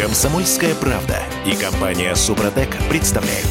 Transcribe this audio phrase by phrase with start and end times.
[0.00, 3.46] Комсомольская правда и компания Супротек представляют.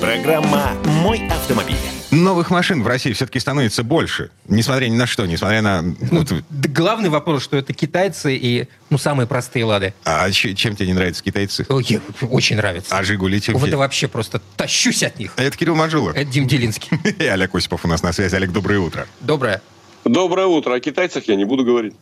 [0.00, 1.76] Программа «Мой автомобиль».
[2.10, 4.30] Новых машин в России все-таки становится больше.
[4.48, 5.82] Несмотря ни на что, несмотря на...
[5.82, 9.92] Ну, вот, да главный вопрос, что это китайцы и, ну, самые простые лады.
[10.04, 11.66] а че- чем тебе не нравятся китайцы?
[11.68, 12.96] Ой, очень нравится.
[12.96, 13.58] А «Жигули» тебе?
[13.58, 15.34] Вот это вообще просто тащусь от них.
[15.36, 16.16] Это Кирилл Манжулов.
[16.16, 16.88] Это Дим Делинский.
[17.18, 18.34] И Олег Осипов у нас на связи.
[18.34, 19.06] Олег, доброе утро.
[19.20, 19.60] Доброе.
[20.06, 20.72] Доброе утро.
[20.74, 21.92] О китайцах я не буду говорить.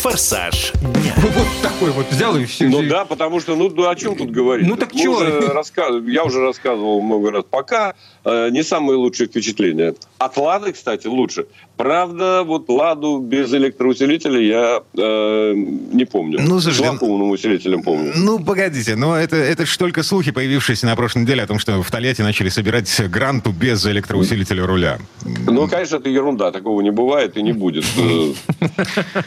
[0.00, 1.14] «Форсаж дня».
[1.18, 2.68] Вот такой вот взял и все.
[2.68, 4.66] Ну да, потому что, ну, ну, о чем тут говорить?
[4.66, 5.16] Ну, так Мы чего?
[5.16, 7.44] уже раска- Я уже рассказывал много раз.
[7.50, 9.94] Пока э, не самые лучшие впечатления.
[10.16, 11.46] От «Лады», кстати, лучше.
[11.80, 16.38] Правда, вот «Ладу» без электроусилителя я э, не помню.
[16.42, 18.12] Ну, слушай, С вакуумным усилителем помню.
[18.14, 21.82] Ну, погодите, но это, это ж только слухи, появившиеся на прошлой неделе о том, что
[21.82, 24.98] в Тольятти начали собирать гранту без электроусилителя руля.
[25.24, 26.52] Ну, конечно, это ерунда.
[26.52, 27.86] Такого не бывает и не будет.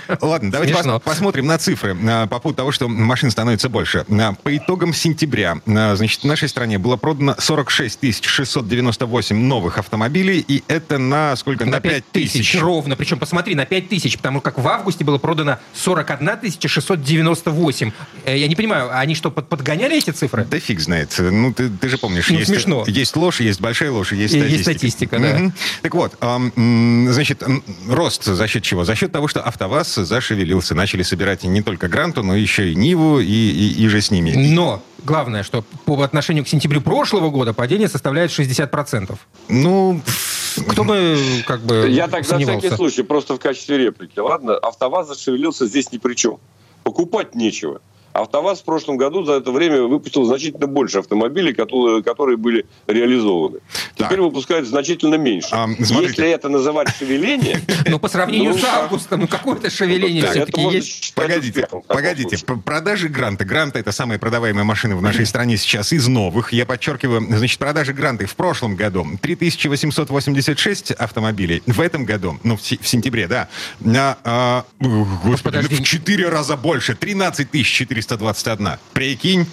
[0.08, 4.06] Э, Ладно, давайте посмотрим на цифры а, по поводу того, что машин становится больше.
[4.10, 10.64] А, По итогам сентября, значит, в нашей стране было продано 46 698 новых автомобилей, и
[10.67, 11.66] это на сколько?
[11.66, 12.95] На 5 тысяч ровно.
[12.95, 17.91] Причем, посмотри, на 5 тысяч, потому как в августе было продано 41 698.
[18.25, 20.45] Э, Я не понимаю, они что, под- подгоняли эти цифры?
[20.49, 21.16] Да фиг знает.
[21.19, 22.83] Ну, ты, ты же помнишь, Ну, есть, смешно.
[22.88, 24.52] есть ложь, есть большая ложь, есть статистика.
[24.52, 25.33] есть статистика, да.
[25.39, 25.53] Мгм.
[25.81, 27.44] Так вот, ам, м, значит,
[27.88, 28.83] рост за счет чего?
[28.86, 30.75] За счет того, что АвтоВАЗ зашевелился.
[30.75, 34.31] Начали собирать не только Гранту, но еще и Ниву, и, и, и же с ними.
[34.53, 39.16] Но главное, что по отношению к сентябрю прошлого года падение составляет 60%.
[39.49, 40.02] Ну,
[40.70, 44.20] Кто бы как бы Я так за всякий случай, просто в качестве реплики.
[44.20, 46.40] Ладно, АвтоВАЗ зашевелился здесь ни при чем.
[46.84, 47.82] Покупать нечего.
[48.14, 53.59] АвтоВАЗ в прошлом году за это время выпустил значительно больше автомобилей, которые, которые были реализованы.
[53.95, 54.08] Так.
[54.08, 55.50] Теперь выпускают значительно меньше.
[55.52, 56.03] А, смотрите.
[56.03, 57.59] Если это называть шевеление...
[57.88, 61.14] Но по сравнению Ну, с августом, ну какое-то шевеление так, все-таки есть.
[61.16, 62.38] Погодите, погодите.
[62.45, 63.45] Продажи Гранта.
[63.45, 66.53] Гранта это самая продаваемая машина в нашей стране сейчас из новых.
[66.53, 71.64] Я подчеркиваю, значит, продажи Гранты в прошлом году 3886 автомобилей.
[71.65, 73.49] В этом году, ну, в, се- в сентябре, да,
[73.80, 76.95] на, а, господи, в 4 раза больше.
[76.95, 77.49] 13
[78.03, 78.80] 421.
[78.93, 79.45] Прикинь.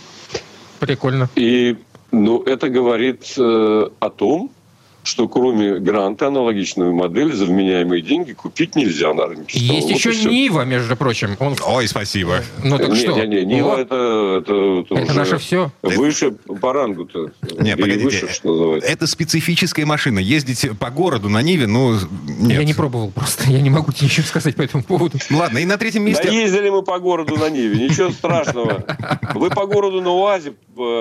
[0.78, 1.28] Прикольно.
[1.36, 1.76] И
[2.10, 4.50] ну, это говорит э, о том,
[5.02, 9.58] что кроме гранта аналогичную модель за вменяемые деньги купить нельзя на рынке.
[9.58, 10.30] Есть Вот еще.
[10.30, 11.36] Нива, между прочим.
[11.38, 11.56] Он...
[11.66, 12.42] Ой, спасибо.
[12.62, 13.12] Ну так не, что?
[13.12, 13.78] Не, не, Нива Вот.
[13.80, 13.94] это,
[14.42, 15.70] это, это Это уже наше все.
[15.82, 17.30] Выше по рангу-то.
[17.58, 18.04] Не, погодите.
[18.04, 18.90] выше, что называется.
[18.90, 20.18] Это специфическая машина.
[20.18, 21.94] Ездить по городу на Ниве, ну,
[22.26, 22.58] нет.
[22.58, 23.50] Я не пробовал просто.
[23.50, 25.18] Я не могу тебе ничего сказать по этому поводу.
[25.30, 26.24] Ладно, и на третьем месте...
[26.24, 28.84] Да ездили мы по городу на Ниве, ничего страшного.
[29.34, 30.54] Вы по городу на УАЗе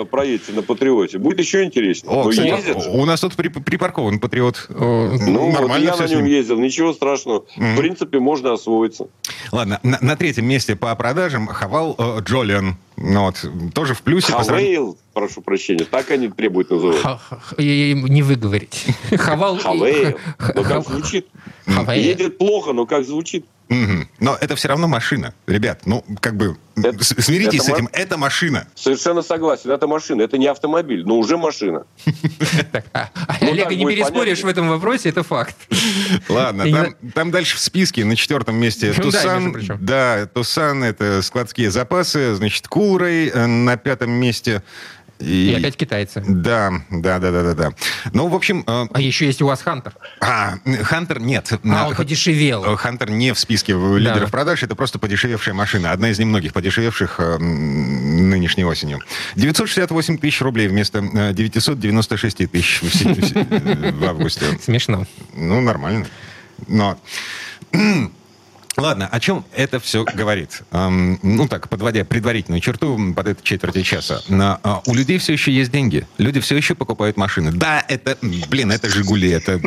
[0.10, 1.18] проедете, на Патриоте.
[1.18, 2.12] Будет еще интереснее.
[2.12, 2.88] О, Но кстати, ездят.
[2.88, 4.68] у нас тут при- припаркован Патриот.
[4.70, 7.46] О, Ну, вот Нормально я всё на нем ездил, ничего страшного.
[7.56, 7.74] Мгм.
[7.76, 9.08] В принципе, можно освоиться.
[9.52, 12.76] Ладно, на, на третьем месте по продажам Хавал э, Джолиан.
[12.98, 14.34] Ну, вот, тоже в плюсе.
[14.34, 16.98] по сравнению- Хавейл, прошу прощения, так они требуют называть.
[17.00, 18.86] ха- ха- и- и Не выговорить.
[19.18, 19.58] Хавал.
[19.58, 20.18] Хавейл.
[20.38, 21.28] ха- Но как ха- звучит?
[21.66, 22.04] Хавейл.
[22.04, 23.46] Едет плохо, но как звучит?
[23.70, 24.10] Мгм.
[24.20, 25.34] Но это все равно машина.
[25.48, 27.84] Ребят, ну, как бы, Это- смиритесь это с этим.
[27.86, 28.68] ма- Это машина.
[28.76, 29.70] Совершенно согласен.
[29.70, 30.24] Это машина.
[30.24, 31.84] Это не автомобиль, но уже машина.
[32.94, 35.56] А- а Ну, Олега не переспоришь в этом вопросе, это факт.
[36.30, 39.56] Ладно, там, дальше в списке на четвертом месте Тусан.
[39.80, 42.34] Да, Тусан это складские запасы.
[42.36, 44.64] Значит, Кулрей э, на пятом месте.
[45.20, 46.24] И опять китайцы.
[46.26, 47.72] Да, да, да, да, да, да.
[48.14, 49.94] Ну, в общем, э, А еще есть у вас Хантер.
[50.22, 50.54] а,
[50.84, 51.52] Хантер нет.
[51.66, 52.64] А, он подешевел.
[52.64, 55.92] Э, Хантер не в списке лидеров продаж, это просто подешевевшая машина.
[55.92, 59.00] Одна из немногих подешевевших э, нынешней осенью.
[59.36, 64.46] 968 тысяч рублей вместо э, 996 тысяч в, се- в се- э, в августе.
[64.64, 65.06] Смешно.
[65.36, 66.06] Ну, нормально.
[66.68, 66.98] Но...
[68.80, 70.64] Ладно, о чем это все говорит?
[70.72, 74.22] Эм, ну так, подводя предварительную черту под этой четверти часа.
[74.30, 76.08] На, а, у людей все еще есть деньги.
[76.18, 77.52] Люди все еще покупают машины.
[77.52, 79.60] Да, это, блин, это Жигули, это,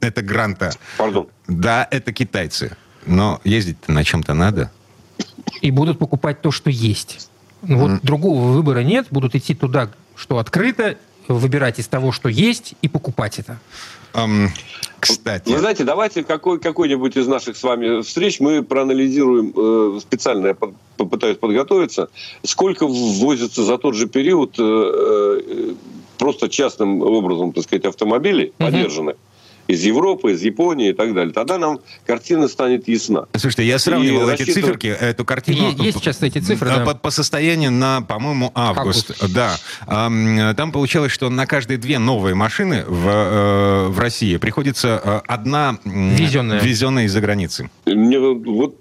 [0.00, 0.72] это Гранта.
[0.98, 1.28] Пардон.
[1.46, 2.76] Да, это китайцы.
[3.06, 4.70] Но ездить на чем-то надо.
[5.62, 7.30] И будут покупать то, что есть.
[7.62, 9.06] Ну, Вот другого выбора нет.
[9.10, 13.58] Будут идти туда, что открыто, выбирать из того, что есть, и покупать это.
[14.14, 14.52] Эм,
[15.00, 20.48] кстати, Вы знаете, давайте какой, какой-нибудь из наших с вами встреч мы проанализируем, э, специально
[20.48, 20.56] я
[20.96, 22.08] попытаюсь подготовиться,
[22.44, 25.74] сколько ввозится за тот же период э, э,
[26.18, 29.16] просто частным образом, так сказать, автомобилей подержанных
[29.68, 31.32] из Европы, из Японии и так далее.
[31.32, 33.26] Тогда нам картина станет ясна.
[33.36, 35.70] слушайте, я сравнивал И эти рассчитывать- циферки, эту картину.
[35.70, 36.84] Е- есть сейчас эти цифры, А, да.
[36.86, 39.12] По, по состоянию на, по-моему, август.
[39.32, 39.56] Да.
[39.86, 45.20] Ам, Там получалось, что на каждые две новые машины в, э, в России приходится э,
[45.26, 46.60] одна Везенная.
[46.60, 47.70] везенная из-за границы.
[47.84, 48.74] Мне вот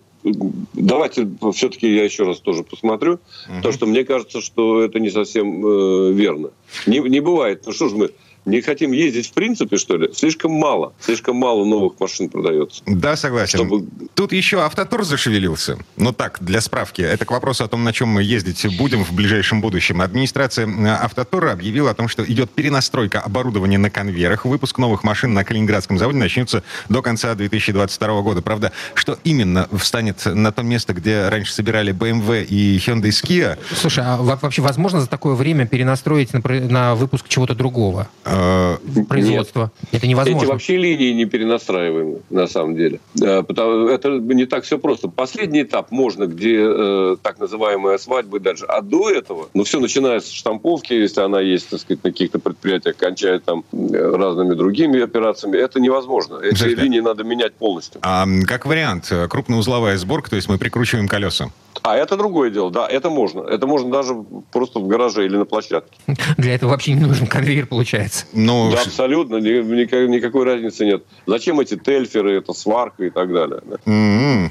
[0.73, 3.55] давайте все-таки я еще раз тоже посмотрю, угу.
[3.57, 6.49] потому что мне кажется, что это не совсем э, верно.
[6.85, 7.63] Не, не бывает.
[7.65, 8.11] Ну что ж мы
[8.47, 10.09] не хотим ездить в принципе, что ли?
[10.13, 10.93] Слишком мало.
[10.99, 12.81] Слишком мало новых машин продается.
[12.85, 13.59] Да, согласен.
[13.59, 13.85] Чтобы...
[14.15, 15.77] Тут еще автотур зашевелился.
[15.97, 17.01] Ну так, для справки.
[17.01, 20.01] Это к вопросу о том, на чем мы ездить будем в ближайшем будущем.
[20.01, 24.45] Администрация э, автотура объявила о том, что идет перенастройка оборудования на конвейерах.
[24.45, 28.41] Выпуск новых машин на Калининградском заводе начнется до конца 2022 года.
[28.41, 33.57] Правда, что именно встанет на то место, где раньше собирали BMW и Hyundai Kia?
[33.75, 38.07] Слушай, а вообще возможно за такое время перенастроить на, на выпуск чего-то другого?
[38.37, 38.77] Э,
[39.09, 39.71] производства.
[39.81, 39.93] Нет.
[39.93, 40.43] Это невозможно.
[40.43, 42.99] Эти вообще линии не перенастраиваемы, на самом деле.
[43.13, 45.07] Потому, это не так все просто.
[45.07, 48.65] Последний этап можно, где э, так называемая свадьба даже.
[48.65, 52.39] А до этого, ну, все начинается с штамповки, если она есть, так сказать, на каких-то
[52.39, 56.39] предприятиях, кончая там э, разными другими операциями, это невозможно.
[56.39, 56.75] Эти Подожди.
[56.75, 58.01] линии надо менять полностью.
[58.03, 61.49] А, как вариант, крупноузловая сборка, то есть мы прикручиваем колеса.
[61.83, 63.41] А это другое дело, да, это можно.
[63.41, 64.15] Это можно даже
[64.51, 65.97] просто в гараже или на площадке.
[66.37, 68.25] Для этого вообще не нужен конвейер, получается.
[68.33, 71.03] Ну, да, абсолютно, никакой, никакой разницы нет.
[71.25, 73.61] Зачем эти тельферы, это сварка и так далее?
[73.85, 74.49] Mm-hmm.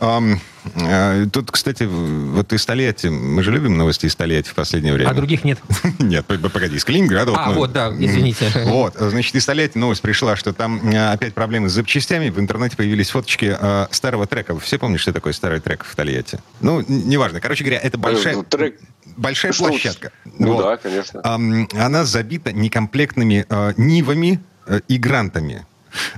[0.00, 0.38] Um,
[1.30, 5.10] тут, кстати, вот из Тольятти, мы же любим новости из Тольятти в последнее время.
[5.10, 5.58] А других нет?
[5.98, 7.32] Нет, погоди, из Калининграда.
[7.36, 8.50] А, вот, да, извините.
[8.64, 12.30] Вот, значит, из Тольятти новость пришла, что там опять проблемы с запчастями.
[12.30, 13.56] В интернете появились фоточки
[13.92, 14.58] старого трека.
[14.58, 16.40] Все помнят, что такое старый трек в Тольятти?
[16.60, 17.40] Ну, неважно.
[17.40, 18.42] Короче говоря, это большая...
[18.42, 18.80] Трек
[19.16, 20.12] большая что площадка.
[20.38, 20.64] Ну вот.
[20.64, 21.22] да, конечно.
[21.24, 24.40] Она забита некомплектными нивами
[24.88, 25.66] и грантами.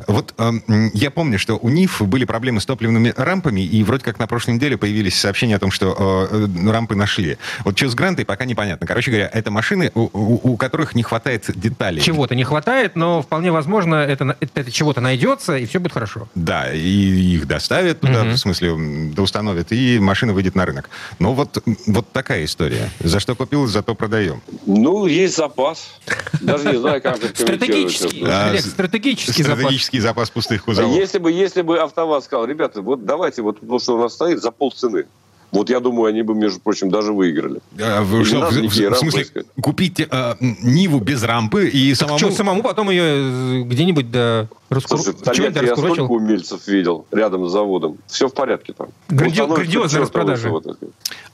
[0.06, 0.52] Вот э,
[0.94, 4.54] я помню, что у НИФ были проблемы с топливными рампами, и вроде как на прошлой
[4.54, 7.38] неделе появились сообщения о том, что э, э рампы нашли.
[7.64, 8.86] Вот что с грантой, пока непонятно.
[8.86, 12.00] Короче говоря, это машины, у, у, у которых не хватает деталей.
[12.00, 16.28] Чего-то не хватает, но вполне возможно, это, это, это чего-то найдется, и все будет хорошо.
[16.34, 18.30] Да, и их доставят туда, угу.
[18.30, 18.74] в смысле,
[19.14, 20.90] да установят, и машина выйдет на рынок.
[21.18, 22.90] Но вот, вот такая история.
[23.00, 24.42] За что купил, зато продаем.
[24.66, 25.98] Ну, есть запас.
[26.40, 30.94] Даже не знаю, как это Стратегический, Олег, стратегический запас стратегический запас пустых кузовов.
[30.96, 34.40] Если бы, если бы АвтоВАЗ сказал, ребята, вот давайте, вот то, что у нас стоит,
[34.40, 35.06] за полцены.
[35.52, 37.60] Вот я думаю, они бы, между прочим, даже выиграли.
[37.80, 39.46] А, вы, что, в, в, в смысле, искать.
[39.62, 42.18] купить э, Ниву без рампы и так самому...
[42.18, 44.48] Что, самому потом ее э, где-нибудь до...
[44.68, 44.98] Раскур...
[44.98, 47.98] Слушай, я столько умельцев видел рядом с заводом.
[48.08, 48.88] Все в порядке там.
[49.08, 49.40] Гранди...
[49.40, 50.52] Грандиозная распродажа.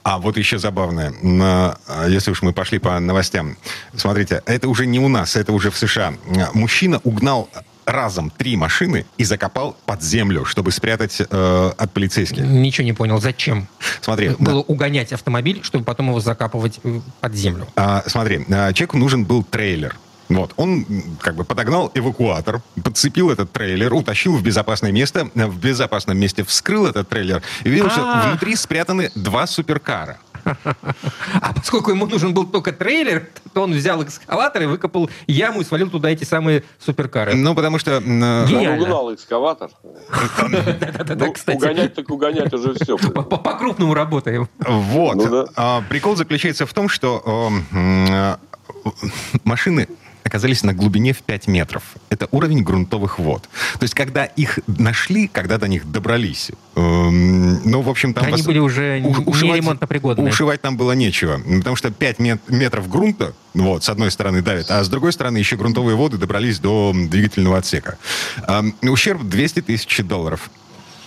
[0.02, 1.14] А вот еще забавное.
[1.24, 3.56] А, если уж мы пошли по новостям.
[3.96, 6.14] Смотрите, это уже не у нас, это уже в США.
[6.52, 7.48] Мужчина угнал
[7.86, 12.44] разом три машины и закопал под землю, чтобы спрятать э, от полицейских.
[12.44, 13.20] Ничего не понял.
[13.20, 13.68] Зачем?
[14.00, 14.30] Смотри.
[14.38, 14.72] Было да.
[14.72, 17.66] угонять автомобиль, чтобы потом его закапывать э, под землю.
[17.76, 19.96] А, смотри, а, человеку нужен был трейлер.
[20.28, 20.86] Вот, он
[21.20, 26.86] как бы подогнал эвакуатор, подцепил этот трейлер, утащил в безопасное место, в безопасном месте вскрыл
[26.86, 30.18] этот трейлер и видел, что внутри спрятаны два суперкара.
[30.44, 35.64] А поскольку ему нужен был только трейлер, то он взял экскаватор и выкопал яму и
[35.64, 37.34] свалил туда эти самые суперкары.
[37.34, 38.00] Ну, потому что...
[38.00, 38.72] Гениально.
[38.72, 39.70] Он угнал экскаватор.
[40.48, 42.96] Ну, угонять так угонять уже все.
[42.96, 44.48] По-крупному работаем.
[44.58, 45.16] Вот.
[45.16, 47.52] Ну а, прикол заключается в том, что
[49.44, 49.88] машины
[50.24, 51.82] оказались на глубине в 5 метров.
[52.10, 53.42] Это уровень грунтовых вод.
[53.78, 58.24] То есть, когда их нашли, когда до них добрались, эм, ну, в общем, там...
[58.24, 58.42] Они вас...
[58.42, 60.28] были уже уш, не ушивать, ремонтопригодные.
[60.28, 61.38] Ушивать там было нечего.
[61.58, 65.38] Потому что 5 мет, метров грунта, вот, с одной стороны давит, а с другой стороны
[65.38, 67.98] еще грунтовые воды добрались до двигательного отсека.
[68.46, 70.50] Эм, ущерб 200 тысяч долларов.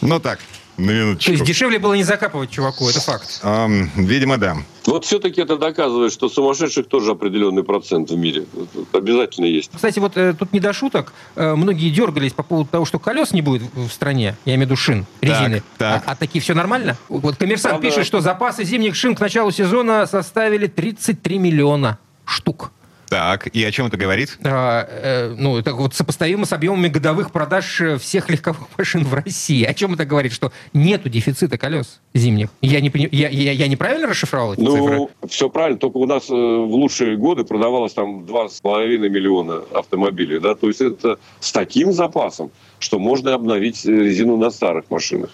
[0.01, 0.39] Ну так,
[0.77, 1.25] на минуточку.
[1.25, 3.39] То есть дешевле было не закапывать чуваку, это факт.
[3.43, 4.57] Эм, видимо, да.
[4.85, 8.45] Вот все-таки это доказывает, что сумасшедших тоже определенный процент в мире.
[8.91, 9.71] Обязательно есть.
[9.73, 11.13] Кстати, вот э, тут не до шуток.
[11.35, 14.35] Э, многие дергались по поводу того, что колес не будет в стране.
[14.45, 15.63] Я имею в виду шин, резины.
[15.77, 16.03] Так, так.
[16.05, 16.97] А, а такие все нормально?
[17.09, 17.87] Вот коммерсант Правда.
[17.87, 22.71] пишет, что запасы зимних шин к началу сезона составили 33 миллиона штук.
[23.15, 24.37] Так, и о чем это говорит?
[24.43, 29.13] А, э, ну, это вот сопоставимо с объемами годовых продаж э, всех легковых машин в
[29.13, 29.63] России.
[29.63, 30.33] О чем это говорит?
[30.33, 32.49] Что нету дефицита колес зимних.
[32.61, 35.07] Я, не, я, я, я неправильно расшифровал эти ну, цифры?
[35.29, 35.79] все правильно.
[35.79, 40.39] Только у нас э, в лучшие годы продавалось там 2,5 миллиона автомобилей.
[40.39, 40.53] Да?
[40.55, 45.29] То есть это с таким запасом, что можно обновить резину на старых машинах.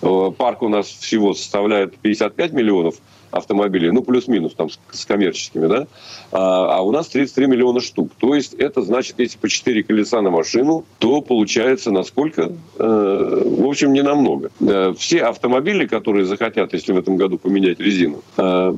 [0.00, 2.94] Э, парк у нас всего составляет 55 миллионов
[3.36, 5.86] автомобилей, ну, плюс-минус там с, коммерческими, да,
[6.32, 8.10] а, а у нас 33 миллиона штук.
[8.18, 12.52] То есть это значит, если по 4 колеса на машину, то получается насколько?
[12.78, 14.50] Э, в общем, не намного.
[14.60, 18.72] Э, все автомобили, которые захотят, если в этом году поменять резину, э,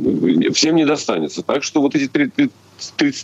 [0.53, 1.43] всем не достанется.
[1.43, 2.51] Так что вот эти 33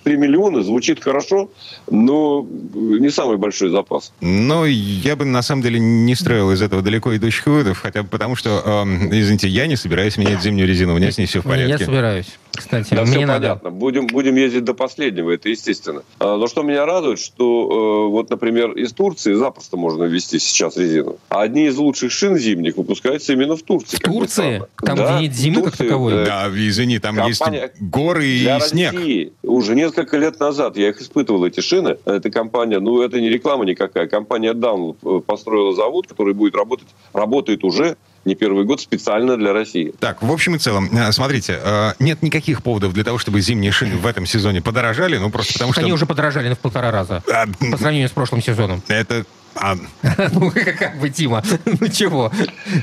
[0.06, 1.50] миллиона звучит хорошо,
[1.90, 4.12] но не самый большой запас.
[4.20, 8.08] Но я бы на самом деле не строил из этого далеко идущих выводов, хотя бы
[8.08, 11.40] потому что, э, извините, я не собираюсь менять зимнюю резину, у меня с ней все
[11.40, 11.70] в порядке.
[11.70, 12.38] Я собираюсь.
[12.56, 13.40] Кстати, да, мне все надо.
[13.40, 13.70] понятно.
[13.70, 16.02] Будем, будем ездить до последнего, это естественно.
[16.18, 20.76] А, но что меня радует, что э, вот, например, из Турции запросто можно ввести сейчас
[20.76, 21.18] резину.
[21.28, 23.96] А одни из лучших шин зимних выпускаются именно в Турции.
[23.96, 24.62] В Турции?
[24.76, 26.24] Там, да, где нет зимы Турции, как таковой?
[26.24, 28.94] Да, извини, там Компания есть горы и для снег.
[28.94, 31.98] России уже несколько лет назад я их испытывал, эти шины.
[32.04, 34.06] Эта компания, ну, это не реклама никакая.
[34.06, 39.52] Компания Dunlop э, построила завод, который будет работать, работает уже не первый год специально для
[39.52, 39.94] России.
[40.00, 43.72] Так, в общем и целом, э, смотрите, э, нет никаких поводов для того, чтобы зимние
[43.72, 45.82] шины в этом сезоне подорожали, ну просто потому что...
[45.82, 48.82] Они уже подорожали в полтора раза а, по сравнению с прошлым сезоном.
[48.88, 49.24] Это
[49.56, 49.76] а...
[50.32, 52.30] ну, как бы, Тима, ну чего?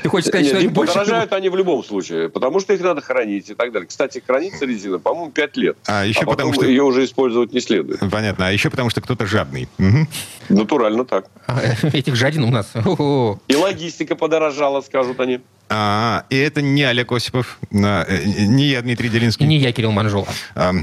[0.04, 0.94] Ты хочешь сказать, Нет, что они больше...
[0.94, 3.88] подорожают они в любом случае, потому что их надо хранить и так далее.
[3.88, 5.78] Кстати, хранится резина, по-моему, 5 лет.
[5.86, 6.66] А еще а потому что...
[6.66, 8.00] ее уже использовать не следует.
[8.12, 8.48] Понятно.
[8.48, 9.68] А еще потому что кто-то жадный.
[9.78, 10.08] Угу.
[10.50, 11.26] Натурально так.
[11.48, 11.60] А,
[11.94, 12.72] этих жадин у нас.
[13.48, 15.42] И логистика подорожала, скажут они.
[15.74, 17.76] А, и это не Олег Осипов, э,
[18.46, 19.46] не я, Дмитрий Делинский.
[19.46, 20.28] Не я, Кирилл Манжула.
[20.54, 20.74] А,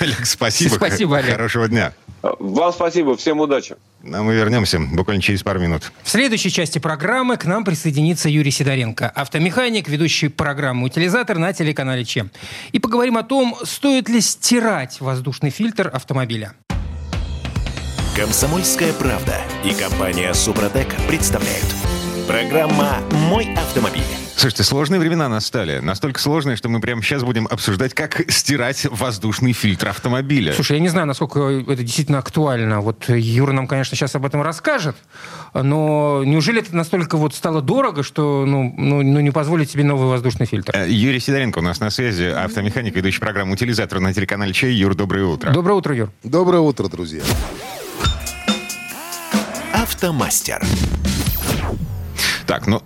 [0.00, 0.74] Олег, спасибо.
[0.74, 1.32] Спасибо, Олег.
[1.32, 1.92] Хорошего дня.
[2.38, 3.76] Вам спасибо, всем удачи.
[4.02, 5.92] А мы вернемся буквально через пару минут.
[6.02, 12.04] В следующей части программы к нам присоединится Юрий Сидоренко, автомеханик, ведущий программу «Утилизатор» на телеканале
[12.04, 12.30] ЧЕМ.
[12.72, 16.54] И поговорим о том, стоит ли стирать воздушный фильтр автомобиля.
[18.16, 21.66] Комсомольская правда и компания «Супротек» представляют.
[22.26, 24.02] Программа «Мой автомобиль».
[24.36, 25.78] Слушайте, сложные времена настали.
[25.78, 30.52] Настолько сложные, что мы прямо сейчас будем обсуждать, как стирать воздушный фильтр автомобиля.
[30.52, 32.80] Слушай, я не знаю, насколько это действительно актуально.
[32.80, 34.96] Вот Юра нам, конечно, сейчас об этом расскажет,
[35.54, 40.08] но неужели это настолько вот стало дорого, что ну, ну, ну не позволит себе новый
[40.08, 40.76] воздушный фильтр?
[40.76, 44.72] Э, Юрий Сидоренко у нас на связи, автомеханик, ведущий программу «Утилизатор» на телеканале «Чай».
[44.72, 45.52] Юр, доброе утро.
[45.52, 46.10] Доброе утро, Юр.
[46.22, 47.22] Доброе утро, друзья.
[49.72, 50.60] Автомастер.
[52.54, 52.82] Так, ну,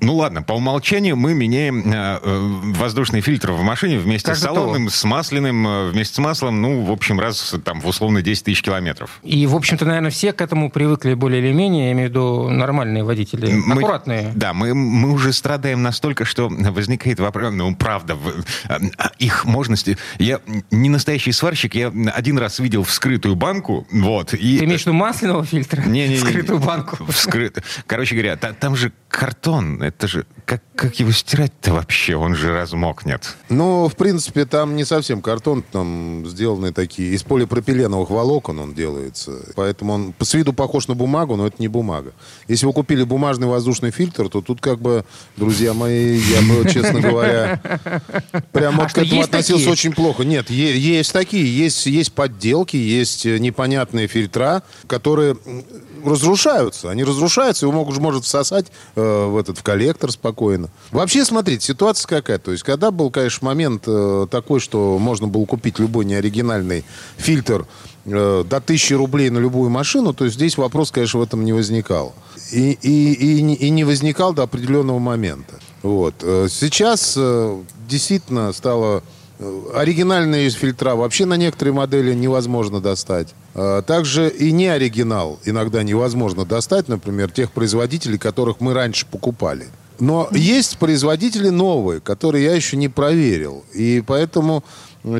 [0.00, 2.38] ну ладно, по умолчанию мы меняем э, э
[2.72, 6.82] воздушный фильтр в машине вместе как с салоном, с масляным, э, вместе с маслом, ну,
[6.82, 9.20] в общем, раз там в условно 10 тысяч километров.
[9.22, 12.48] И, в общем-то, наверное, все к этому привыкли более или менее, я имею в виду
[12.48, 14.32] нормальные водители, мы, аккуратные.
[14.34, 18.18] Да, мы, мы уже страдаем настолько, что возникает вопрос, ну, правда,
[18.68, 18.78] э,
[19.20, 19.98] их можности...
[20.18, 20.40] Я
[20.72, 24.34] не настоящий сварщик, я один раз видел вскрытую банку, вот.
[24.34, 24.58] И...
[24.58, 25.82] Ты имеешь в виду масляного фильтра?
[25.82, 26.16] Не, не, не.
[26.16, 26.98] Вскрытую банку?
[27.08, 27.62] Вскрыт...
[27.86, 30.26] Короче говоря, там же картон, это же...
[30.44, 32.16] Как, как его стирать-то вообще?
[32.16, 33.36] Он же размокнет.
[33.48, 37.14] Ну, в принципе, там не совсем картон, там сделаны такие...
[37.14, 39.32] Из полипропиленовых волокон он делается.
[39.54, 42.12] Поэтому он с виду похож на бумагу, но это не бумага.
[42.48, 45.04] Если вы купили бумажный воздушный фильтр, то тут как бы,
[45.36, 47.60] друзья мои, я бы, честно говоря,
[48.50, 50.24] прямо а к этому относился очень плохо.
[50.24, 51.56] Нет, есть такие.
[51.56, 55.36] Есть подделки, есть непонятные фильтра, которые
[56.04, 56.90] разрушаются.
[56.90, 58.66] Они разрушаются, его могут, может всосать
[58.96, 60.68] э, в этот в коллектор спокойно.
[60.90, 62.38] Вообще, смотрите, ситуация какая.
[62.38, 66.84] То есть, когда был, конечно, момент э, такой, что можно было купить любой неоригинальный
[67.16, 67.66] фильтр
[68.04, 72.14] э, до 1000 рублей на любую машину, то здесь вопрос, конечно, в этом не возникал.
[72.50, 75.60] И, и, и, и не возникал до определенного момента.
[75.82, 76.14] Вот.
[76.22, 79.02] Э, сейчас э, действительно стало
[79.74, 83.34] Оригинальные фильтра вообще на некоторые модели невозможно достать.
[83.54, 89.66] А, также и не оригинал иногда невозможно достать, например, тех производителей, которых мы раньше покупали.
[89.98, 93.64] Но есть производители новые, которые я еще не проверил.
[93.72, 94.64] И поэтому,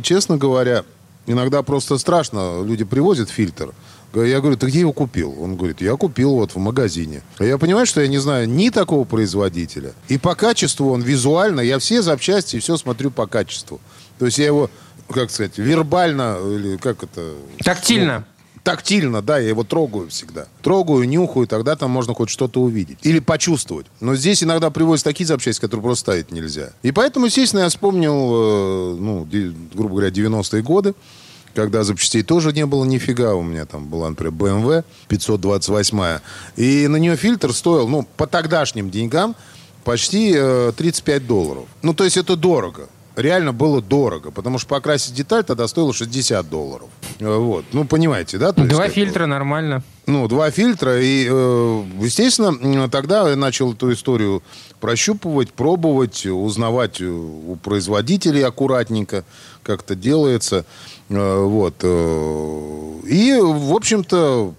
[0.03, 0.85] честно говоря,
[1.27, 2.63] иногда просто страшно.
[2.65, 3.73] Люди привозят фильтр.
[4.15, 5.35] Я говорю, ты где его купил?
[5.41, 7.23] Он говорит, я купил вот в магазине.
[7.39, 9.93] А я понимаю, что я не знаю ни такого производителя.
[10.09, 13.81] И по качеству он визуально, я все запчасти, все смотрю по качеству.
[14.19, 14.71] То есть я его,
[15.09, 17.35] как сказать, вербально, или как это...
[17.65, 18.21] Тактильно.
[18.21, 18.25] Ну,
[18.63, 20.47] тактильно, да, я его трогаю всегда.
[20.63, 22.99] Трогаю, нюхаю, тогда там можно хоть что-то увидеть.
[23.03, 23.87] Или почувствовать.
[24.01, 26.71] Но здесь иногда привозят такие запчасти, которые просто ставить нельзя.
[26.83, 29.29] И поэтому, естественно, я вспомнил, э, ну,
[29.75, 30.95] грубо говоря, 90-е годы,
[31.55, 33.35] когда запчастей тоже не было нифига.
[33.35, 36.21] У меня там была, например, BMW 528.
[36.57, 39.37] И на нее фильтр стоил, ну, по тогдашним деньгам,
[39.85, 41.65] почти э, 35 долларов.
[41.83, 46.49] Ну, то есть это дорого реально было дорого, потому что покрасить деталь тогда стоило 60
[46.49, 46.89] долларов.
[47.19, 47.65] Э, вот.
[47.73, 48.53] Ну, понимаете, да?
[48.53, 49.83] То два есть, фильтра нормально.
[50.07, 51.01] Ну, два фильтра.
[51.01, 54.43] И, э, естественно, тогда я начал эту историю
[54.81, 59.25] прощупывать, пробовать, узнавать у производителей аккуратненько,
[59.63, 60.65] как это делается.
[61.09, 61.77] Э, вот.
[63.05, 64.55] И, в общем-то,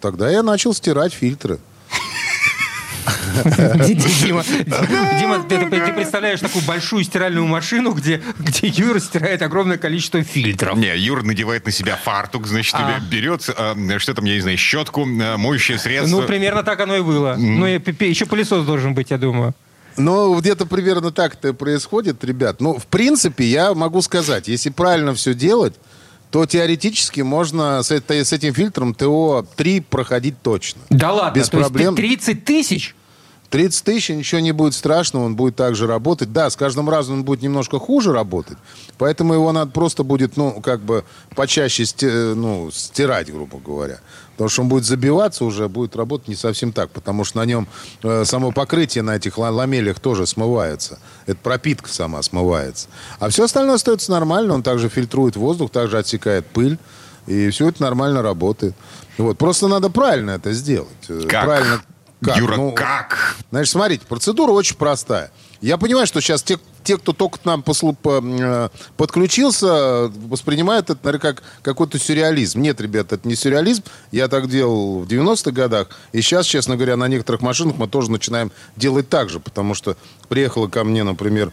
[0.00, 1.58] тогда я начал стирать фильтры.
[3.44, 4.44] Дима,
[5.20, 10.76] Дима ты, ты представляешь такую большую стиральную машину, где, где Юра стирает огромное количество фильтров.
[10.78, 12.98] Не, Юра надевает на себя фартук, значит, а.
[13.00, 16.20] берет, э, что там, я не знаю, щетку, э, моющее средство.
[16.20, 17.34] Ну, примерно так оно и было.
[17.36, 17.38] Mm.
[17.38, 19.54] Ну, и, еще пылесос должен быть, я думаю.
[19.96, 22.60] Ну, где-то примерно так это происходит, ребят.
[22.60, 25.74] Ну, в принципе, я могу сказать, если правильно все делать,
[26.30, 30.82] то теоретически можно с, этой, с этим фильтром ТО-3 проходить точно.
[30.90, 31.38] Да ладно?
[31.38, 31.94] Без то проблем.
[31.96, 32.94] Есть 30 тысяч?
[33.50, 36.32] 30 тысяч, ничего не будет страшного, он будет также работать.
[36.32, 38.58] Да, с каждым разом он будет немножко хуже работать,
[38.98, 41.84] поэтому его надо просто будет, ну, как бы почаще
[42.34, 44.00] ну, стирать, грубо говоря.
[44.32, 47.66] Потому что он будет забиваться уже, будет работать не совсем так, потому что на нем
[48.04, 51.00] э, само покрытие на этих ламелях тоже смывается.
[51.26, 52.88] Это пропитка сама смывается.
[53.18, 56.78] А все остальное остается нормально, он также фильтрует воздух, также отсекает пыль,
[57.26, 58.74] и все это нормально работает.
[59.16, 59.38] Вот.
[59.38, 60.88] Просто надо правильно это сделать.
[61.08, 61.44] Э, как?
[61.44, 61.82] Правильно
[62.24, 62.36] как?
[62.36, 63.27] Юра, ну, как?
[63.50, 65.30] Значит, смотрите, процедура очень простая.
[65.60, 70.90] Я понимаю, что сейчас те, те кто только к нам послу, по, э, подключился, воспринимают
[70.90, 72.60] это, наверное, как какой-то сюрреализм.
[72.60, 73.82] Нет, ребят, это не сюрреализм.
[74.12, 75.88] Я так делал в 90-х годах.
[76.12, 79.40] И сейчас, честно говоря, на некоторых машинах мы тоже начинаем делать так же.
[79.40, 79.96] Потому что
[80.28, 81.50] приехала ко мне, например,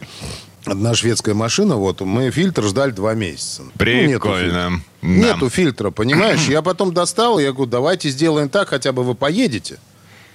[0.66, 3.62] одна шведская машина, вот, мы фильтр ждали два месяца.
[3.78, 4.70] Прикольно.
[4.70, 4.90] Ну, нету, фильтра.
[5.02, 5.08] Да.
[5.08, 6.46] нету фильтра, понимаешь?
[6.46, 9.78] Я потом достал, я говорю, давайте сделаем так, хотя бы вы поедете.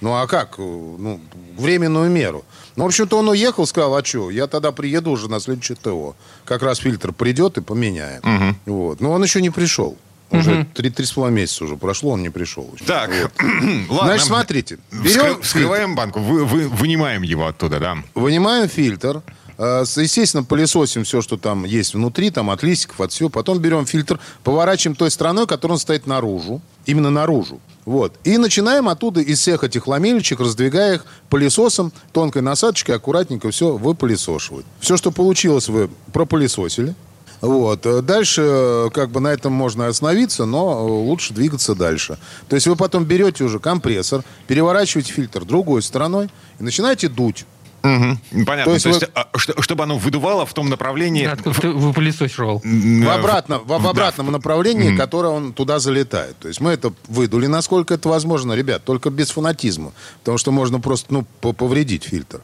[0.02, 0.58] Ну а как?
[0.58, 1.20] Ну,
[1.56, 2.44] временную меру.
[2.76, 6.16] Ну, в общем-то, он уехал, сказал, а что, я тогда приеду уже на следующее ТО.
[6.44, 8.20] Как раз фильтр придет и поменяем.
[8.22, 8.74] Угу.
[8.74, 9.00] Вот.
[9.00, 9.96] Но он еще не пришел.
[10.32, 12.70] Уже три, три с половиной месяца уже прошло, он не пришел.
[12.74, 12.84] Еще.
[12.84, 13.32] Так, вот.
[13.90, 14.06] ладно.
[14.06, 14.78] Значит, смотрите.
[14.90, 17.98] Берем Вскрываем банку, вы, вы, вынимаем его оттуда, да?
[18.14, 19.22] Вынимаем фильтр.
[19.62, 23.28] Э, естественно, пылесосим все, что там есть внутри, там от листиков, от всего.
[23.28, 26.60] Потом берем фильтр, поворачиваем той стороной, которая стоит наружу.
[26.84, 27.60] Именно наружу.
[27.84, 28.14] Вот.
[28.24, 34.66] И начинаем оттуда из всех этих ламелечек, раздвигая их пылесосом, тонкой насадочкой, аккуратненько все выпылесошивать.
[34.80, 36.96] Все, что получилось, вы пропылесосили.
[37.40, 37.86] Вот.
[38.04, 42.18] Дальше как бы на этом можно остановиться, но лучше двигаться дальше.
[42.48, 47.44] То есть вы потом берете уже компрессор, переворачиваете фильтр другой стороной и начинаете дуть.
[47.82, 48.44] Угу.
[48.46, 48.64] Понятно.
[48.64, 49.08] То есть, То есть вы...
[49.14, 49.28] а,
[49.62, 51.24] чтобы оно выдувало в том направлении...
[51.24, 52.60] Откуда ты вы пылесосил?
[52.64, 54.32] В, обратном, в, в обратном да.
[54.32, 56.38] направлении, mm которое он туда залетает.
[56.38, 59.92] То есть мы это выдули, насколько это возможно, ребят, только без фанатизма.
[60.20, 62.40] Потому что можно просто ну, повредить фильтр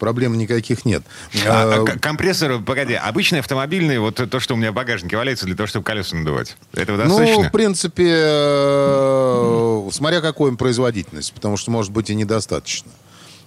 [0.00, 1.04] проблем никаких нет.
[1.46, 5.54] А, а, компрессор, погоди, обычный автомобильный, вот то, что у меня в багажнике валяется для
[5.54, 6.56] того, чтобы колеса надувать.
[6.72, 7.42] Этого ну, достаточно?
[7.42, 12.90] Ну, в принципе, э, смотря какой производительность, потому что, может быть, и недостаточно.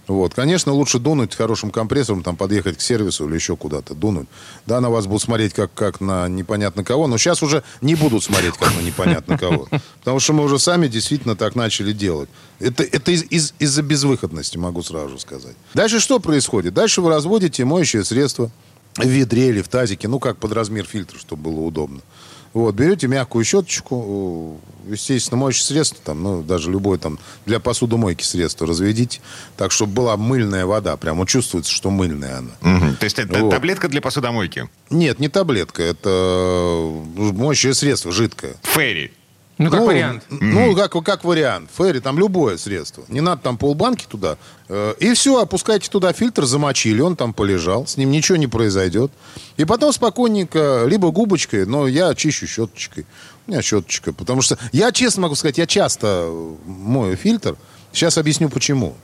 [0.07, 0.33] Вот.
[0.33, 4.27] Конечно, лучше дунуть хорошим компрессором, там, подъехать к сервису или еще куда-то, дунуть.
[4.65, 8.23] Да, на вас будут смотреть как, как на непонятно кого, но сейчас уже не будут
[8.23, 9.67] смотреть как на непонятно кого.
[9.99, 12.29] Потому что мы уже сами действительно так начали делать.
[12.59, 15.55] Это, это из, из, из-за безвыходности, могу сразу сказать.
[15.73, 16.73] Дальше что происходит?
[16.73, 18.51] Дальше вы разводите моющее средство
[18.97, 22.01] в ведре или в тазике, ну, как под размер фильтра, чтобы было удобно.
[22.53, 28.67] Вот, берете мягкую щеточку, естественно, моющее средство, там, ну, даже любое там для посудомойки средство
[28.67, 29.21] разведите,
[29.57, 32.51] так, чтобы была мыльная вода, прямо чувствуется, что мыльная она.
[32.61, 32.95] Угу.
[32.99, 33.49] То есть это вот.
[33.49, 34.69] таблетка для посудомойки?
[34.91, 38.55] Нет, не таблетка, это моющее средство, жидкое.
[38.61, 39.11] Ферри.
[39.59, 40.23] Ну, как ну, вариант.
[40.29, 41.69] Ну, как, как вариант.
[41.77, 43.03] Ферри, там любое средство.
[43.07, 44.37] Не надо там полбанки туда.
[44.67, 49.11] Э, и все, опускайте туда фильтр, замочили, он там полежал, с ним ничего не произойдет.
[49.57, 53.05] И потом спокойненько, либо губочкой, но я чищу щеточкой.
[53.45, 56.31] У меня щеточка, потому что я честно могу сказать, я часто
[56.65, 57.55] мою фильтр.
[57.91, 58.95] Сейчас объясню почему.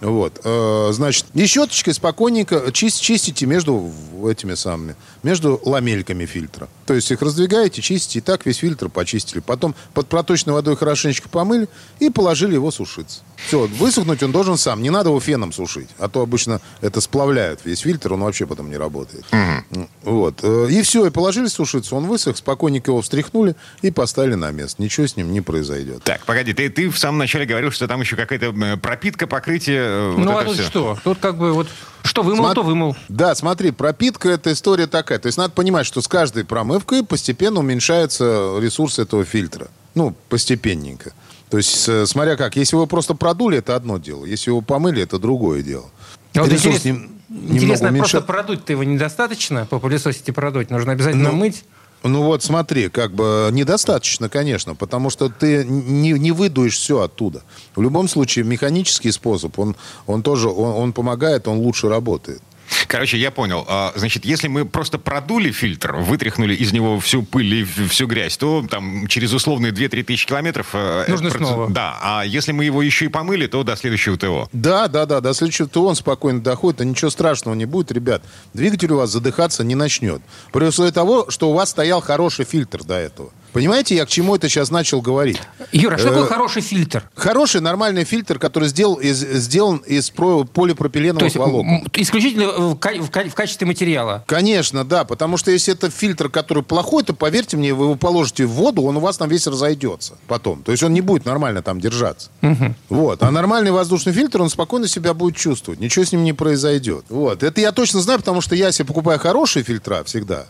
[0.00, 0.40] Вот.
[0.44, 3.92] Э, значит, и щеточкой спокойненько чист, чистите между
[4.26, 6.68] этими самыми, между ламельками фильтра.
[6.86, 9.40] То есть их раздвигаете, чистите, и так весь фильтр почистили.
[9.40, 13.20] Потом под проточной водой хорошенечко помыли и положили его сушиться.
[13.36, 14.82] Все, высохнуть он должен сам.
[14.82, 15.88] Не надо его феном сушить.
[15.98, 19.24] А то обычно это сплавляют весь фильтр, он вообще потом не работает.
[19.32, 19.88] Угу.
[20.02, 20.40] Вот.
[20.42, 21.94] Э, и все, и положили сушиться.
[21.94, 24.82] Он высох, спокойненько его встряхнули и поставили на место.
[24.82, 26.02] Ничего с ним не произойдет.
[26.04, 29.83] Так, погоди, ты, ты в самом начале говорил, что там еще какая-то э, пропитка, покрытие.
[29.84, 30.62] Э, вот ну, а тут все.
[30.64, 30.98] что?
[31.02, 31.68] Тут как бы вот
[32.02, 32.54] что вымыл, Сма...
[32.54, 32.96] то вымыл.
[33.08, 35.18] Да, смотри, пропитка это история такая.
[35.18, 39.68] То есть надо понимать, что с каждой промывкой постепенно уменьшается ресурс этого фильтра.
[39.94, 41.12] Ну, постепенненько.
[41.50, 44.24] То есть, смотря как, если вы просто продули, это одно дело.
[44.24, 45.86] Если его помыли, это другое дело.
[46.34, 46.84] А вот Ресурс интерес...
[46.84, 47.10] нем...
[47.30, 48.10] Интересно, уменьшать...
[48.12, 50.70] просто продуть-то его недостаточно, по пылесосить и продуть.
[50.70, 51.64] Нужно обязательно ну, мыть.
[52.06, 57.42] Ну вот смотри, как бы недостаточно, конечно, потому что ты не, не выдуешь все оттуда.
[57.74, 59.74] В любом случае, механический способ, он,
[60.06, 62.42] он тоже, он, он помогает, он лучше работает.
[62.86, 63.64] Короче, я понял.
[63.68, 68.36] А, значит, если мы просто продули фильтр, вытряхнули из него всю пыль и всю грязь,
[68.36, 70.68] то там через условные 2-3 тысячи километров...
[70.74, 71.48] Э, Нужно процесс...
[71.48, 71.70] снова.
[71.70, 74.48] Да, а если мы его еще и помыли, то до следующего ТО.
[74.52, 78.22] Да, да, да, до следующего ТО он спокойно доходит, а ничего страшного не будет, ребят.
[78.52, 80.22] Двигатель у вас задыхаться не начнет.
[80.52, 83.30] При условии того, что у вас стоял хороший фильтр до этого.
[83.54, 85.40] Понимаете, я к чему это сейчас начал говорить?
[85.70, 87.08] Юра, что такое э, хороший фильтр?
[87.14, 91.86] Хороший, нормальный фильтр, который сделал из, сделан из полипропиленовых волокон.
[91.92, 94.24] Исключительно в, в, в качестве материала?
[94.26, 95.04] Конечно, да.
[95.04, 98.82] Потому что если это фильтр, который плохой, то, поверьте мне, вы его положите в воду,
[98.82, 100.64] он у вас там весь разойдется потом.
[100.64, 102.30] То есть он не будет нормально там держаться.
[102.42, 102.74] Угу.
[102.88, 103.22] Вот.
[103.22, 105.78] А нормальный воздушный фильтр, он спокойно себя будет чувствовать.
[105.78, 107.04] Ничего с ним не произойдет.
[107.08, 107.44] Вот.
[107.44, 110.46] Это я точно знаю, потому что я себе покупаю хорошие фильтра всегда.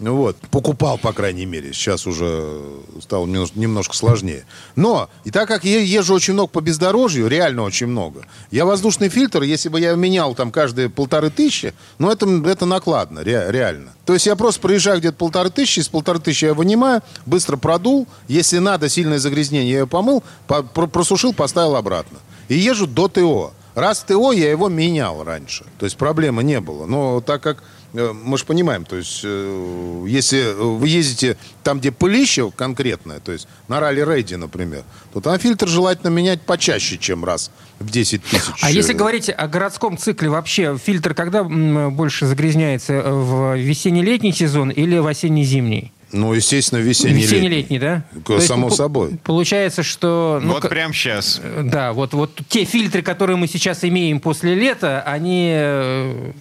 [0.00, 0.36] Ну вот.
[0.50, 1.74] Покупал, по крайней мере.
[1.74, 2.58] Сейчас уже
[3.02, 4.46] стало немножко сложнее.
[4.74, 9.10] Но, и так как я езжу очень много по бездорожью, реально очень много, я воздушный
[9.10, 13.92] фильтр, если бы я менял там каждые полторы тысячи, ну, это, это накладно, ре, реально.
[14.06, 18.08] То есть я просто проезжаю где-то полторы тысячи, из полторы тысячи я вынимаю, быстро продул,
[18.26, 22.18] если надо сильное загрязнение, я ее помыл, по, просушил, поставил обратно.
[22.48, 23.52] И езжу до ТО.
[23.74, 25.64] Раз ТО, я его менял раньше.
[25.78, 26.86] То есть проблемы не было.
[26.86, 31.90] Но так как Э, мы же понимаем, то есть, э, если вы ездите там, где
[31.90, 37.50] пылище конкретное, то есть на ралли-рейде, например, то там фильтр желательно менять почаще, чем раз
[37.78, 38.62] в 10 тысяч.
[38.62, 42.92] А если говорить о городском цикле, вообще фильтр когда больше загрязняется?
[42.92, 45.92] Э, в весенне-летний сезон или в осенне-зимний?
[46.12, 47.36] Ну, естественно, весенний-летний.
[47.36, 48.04] Весенне-летний, да?
[48.40, 49.18] Само есть, собой.
[49.22, 50.40] Получается, что...
[50.42, 51.40] Ну, вот прямо сейчас.
[51.62, 56.34] Да, вот, вот те фильтры, которые мы сейчас имеем после лета, они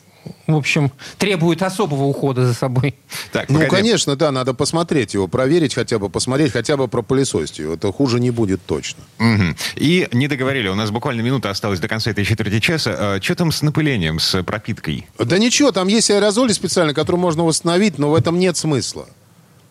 [0.48, 2.96] в общем, требует особого ухода за собой.
[3.32, 7.74] Так, ну, конечно, да, надо посмотреть его, проверить хотя бы, посмотреть хотя бы пропылесосить его.
[7.74, 9.04] Это хуже не будет точно.
[9.20, 9.56] Угу.
[9.76, 12.96] И не договорили, у нас буквально минута осталась до конца этой четверти часа.
[12.98, 15.08] А, что там с напылением, с пропиткой?
[15.18, 19.08] Да ничего, там есть аэрозоли специально, которые можно восстановить, но в этом нет смысла.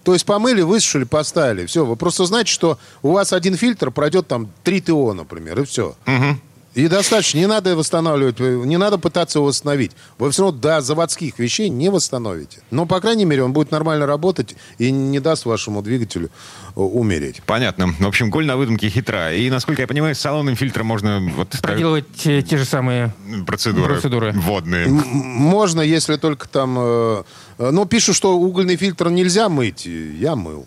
[0.04, 1.66] То есть помыли, высушили, поставили.
[1.66, 5.64] Все, вы просто знаете, что у вас один фильтр пройдет там 3 ТО, например, и
[5.64, 5.96] все.
[6.06, 6.38] Угу.
[6.74, 9.92] И достаточно, не надо восстанавливать, не надо пытаться его восстановить.
[10.18, 12.61] Вы все равно до заводских вещей не восстановите.
[12.70, 16.31] Но, по крайней мере, он будет нормально работать и не даст вашему двигателю
[16.76, 17.42] э, умереть.
[17.46, 17.94] Понятно.
[17.98, 19.35] В общем, голь на выдумке хитра.
[19.35, 21.20] И, насколько я понимаю, с салонным фильтром можно...
[21.37, 23.12] Вот, Проделывать те, те же самые
[23.46, 24.33] процедуры, процедуры.
[24.33, 24.88] водные.
[24.88, 26.76] можно, если только там...
[26.78, 27.22] Э,
[27.59, 29.87] э, но пишут, что угольный фильтр нельзя мыть.
[29.87, 30.66] Я мыл.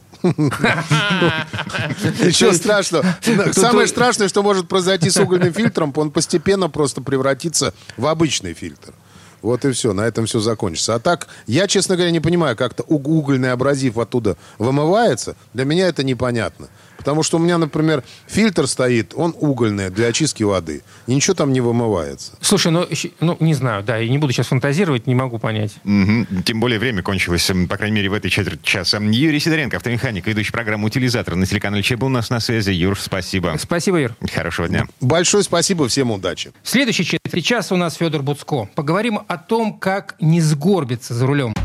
[2.21, 3.05] Ничего страшного.
[3.51, 8.93] Самое страшное, что может произойти с угольным фильтром, он постепенно просто превратится в обычный фильтр.
[9.41, 10.95] Вот и все, на этом все закончится.
[10.95, 15.35] А так, я, честно говоря, не понимаю, как-то угольный абразив оттуда вымывается.
[15.53, 16.67] Для меня это непонятно.
[17.01, 20.83] Потому что у меня, например, фильтр стоит, он угольный для очистки воды.
[21.07, 22.33] И ничего там не вымывается.
[22.41, 22.87] Слушай, ну,
[23.19, 25.73] ну не знаю, да, я не буду сейчас фантазировать, не могу понять.
[25.83, 26.43] Угу.
[26.45, 28.99] Тем более время кончилось, по крайней мере, в этой четверти часа.
[28.99, 32.69] Юрий Сидоренко, автомеханик, ведущий программу «Утилизатор» на телеканале ЧЕ был у нас на связи.
[32.69, 33.55] Юр, спасибо.
[33.59, 34.15] Спасибо, Юр.
[34.31, 34.85] Хорошего дня.
[34.99, 36.51] Большое спасибо, всем удачи.
[36.61, 38.69] В следующей четверти часа у нас Федор Буцко.
[38.75, 41.55] Поговорим о том, как не сгорбиться за рулем.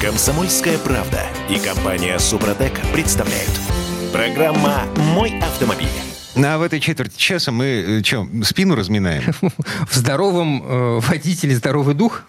[0.00, 3.50] Комсомольская правда и компания «Супротек» представляют–
[4.12, 5.86] Программа «Мой автомобиль».
[6.34, 9.34] А в этой четверти часа мы э, что, спину разминаем?
[9.88, 12.24] В здоровом э, водителе здоровый дух?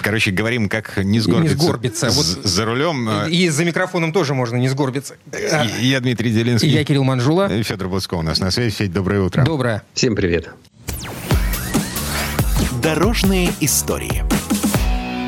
[0.00, 1.56] Короче, говорим, как не сгорбиться.
[1.56, 2.10] Не сгорбиться.
[2.10, 3.08] Вот за рулем.
[3.08, 5.16] Э, и за микрофоном тоже можно не сгорбиться.
[5.80, 6.70] Я Дмитрий Делинский.
[6.70, 7.52] Я Кирилл Манжула.
[7.52, 8.74] И Федор Бласко у нас на связи.
[8.74, 9.44] Федь, доброе утро.
[9.44, 9.82] Доброе.
[9.94, 10.48] Всем привет.
[12.82, 14.24] Дорожные истории.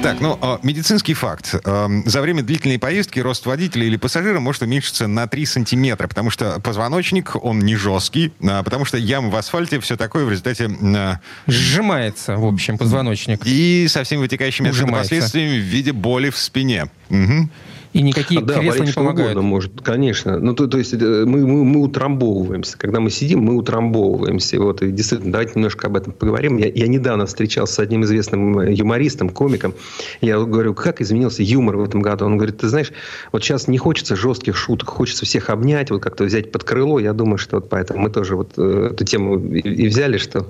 [0.03, 1.55] Так, ну, а, медицинский факт.
[1.63, 6.31] Эм, за время длительной поездки рост водителя или пассажира может уменьшиться на 3 сантиметра, потому
[6.31, 10.71] что позвоночник, он не жесткий, а, потому что ям в асфальте, все такое в результате...
[10.97, 13.43] А, Сжимается, в общем, позвоночник.
[13.45, 16.87] И со всеми вытекающими последствиями в виде боли в спине.
[17.11, 17.51] Угу
[17.93, 19.41] и никакие да, кресла не помогают.
[19.41, 20.39] Может, конечно.
[20.39, 22.79] Ну, то, то есть мы, мы, мы утрамбовываемся.
[22.79, 24.61] Когда мы сидим, мы утрамбовываемся.
[24.61, 26.57] Вот, и действительно, давайте немножко об этом поговорим.
[26.57, 29.75] Я, я недавно встречался с одним известным юмористом, комиком.
[30.21, 32.27] Я говорю, как изменился юмор в этом году?
[32.27, 32.93] Он говорит, ты знаешь,
[33.33, 37.01] вот сейчас не хочется жестких шуток, хочется всех обнять, вот как-то взять под крыло.
[37.01, 40.47] Я думаю, что вот поэтому мы тоже вот э, эту тему и, и взяли, что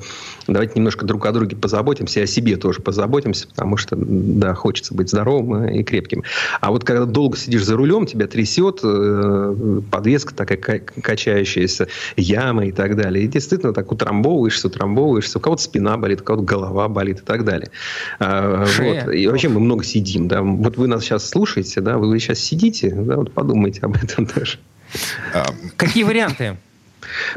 [0.47, 4.95] давайте немножко друг о друге позаботимся, и о себе тоже позаботимся, потому что, да, хочется
[4.95, 6.23] быть здоровым и крепким.
[6.61, 12.67] А вот когда долго долго сидишь за рулем, тебя трясет, э, подвеска такая качающаяся, яма
[12.67, 13.25] и так далее.
[13.25, 15.39] И действительно так утрамбовываешься, утрамбовываешься.
[15.39, 17.71] У кого-то спина болит, у кого-то голова болит и так далее.
[18.19, 19.15] А, вот.
[19.15, 20.27] И вообще мы много сидим.
[20.29, 20.43] Да.
[20.43, 24.59] Вот вы нас сейчас слушаете, да, вы сейчас сидите, да, вот подумайте об этом тоже.
[25.77, 26.57] Какие варианты?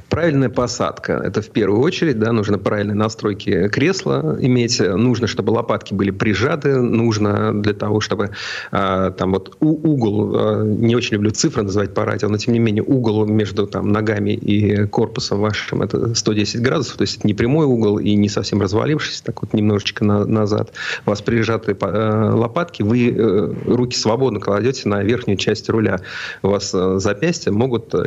[0.09, 1.13] Правильная посадка.
[1.13, 4.79] Это в первую очередь, да, нужно правильные настройки кресла иметь.
[4.79, 6.75] Нужно, чтобы лопатки были прижаты.
[6.75, 8.31] Нужно для того, чтобы
[8.71, 12.53] э, там вот у, угол, э, не очень люблю цифры называть по радио, но тем
[12.53, 16.97] не менее угол между там ногами и корпусом вашим это 110 градусов.
[16.97, 20.73] То есть это не прямой угол и не совсем развалившись, так вот немножечко на, назад.
[21.05, 25.99] У вас прижаты э, лопатки, вы э, руки свободно кладете на верхнюю часть руля.
[26.41, 28.03] У вас э, запястья могут э,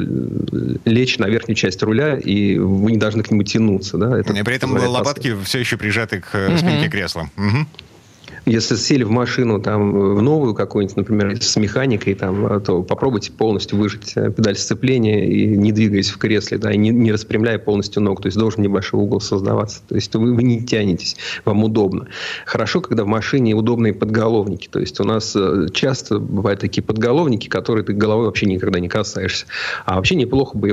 [0.85, 3.99] лечь на верхнюю часть руля, и вы не должны к нему тянуться.
[3.99, 4.19] Да?
[4.19, 6.59] Это и при этом лопатки все еще прижаты к угу.
[6.59, 7.31] спинке кресла.
[7.37, 7.67] Угу.
[8.47, 13.77] Если сели в машину там в новую какую-нибудь, например, с механикой, там, то попробуйте полностью
[13.77, 18.03] выжать э, педаль сцепления и не двигаясь в кресле, да, и не, не распрямляя полностью
[18.03, 18.23] ног.
[18.23, 19.83] То есть должен небольшой угол создаваться.
[19.89, 22.07] То есть вы, вы не тянетесь, вам удобно.
[22.45, 24.69] Хорошо, когда в машине удобные подголовники.
[24.69, 28.89] То есть у нас э, часто бывают такие подголовники, которые ты головой вообще никогда не
[28.89, 29.47] касаешься.
[29.87, 30.73] А вообще неплохо бы э,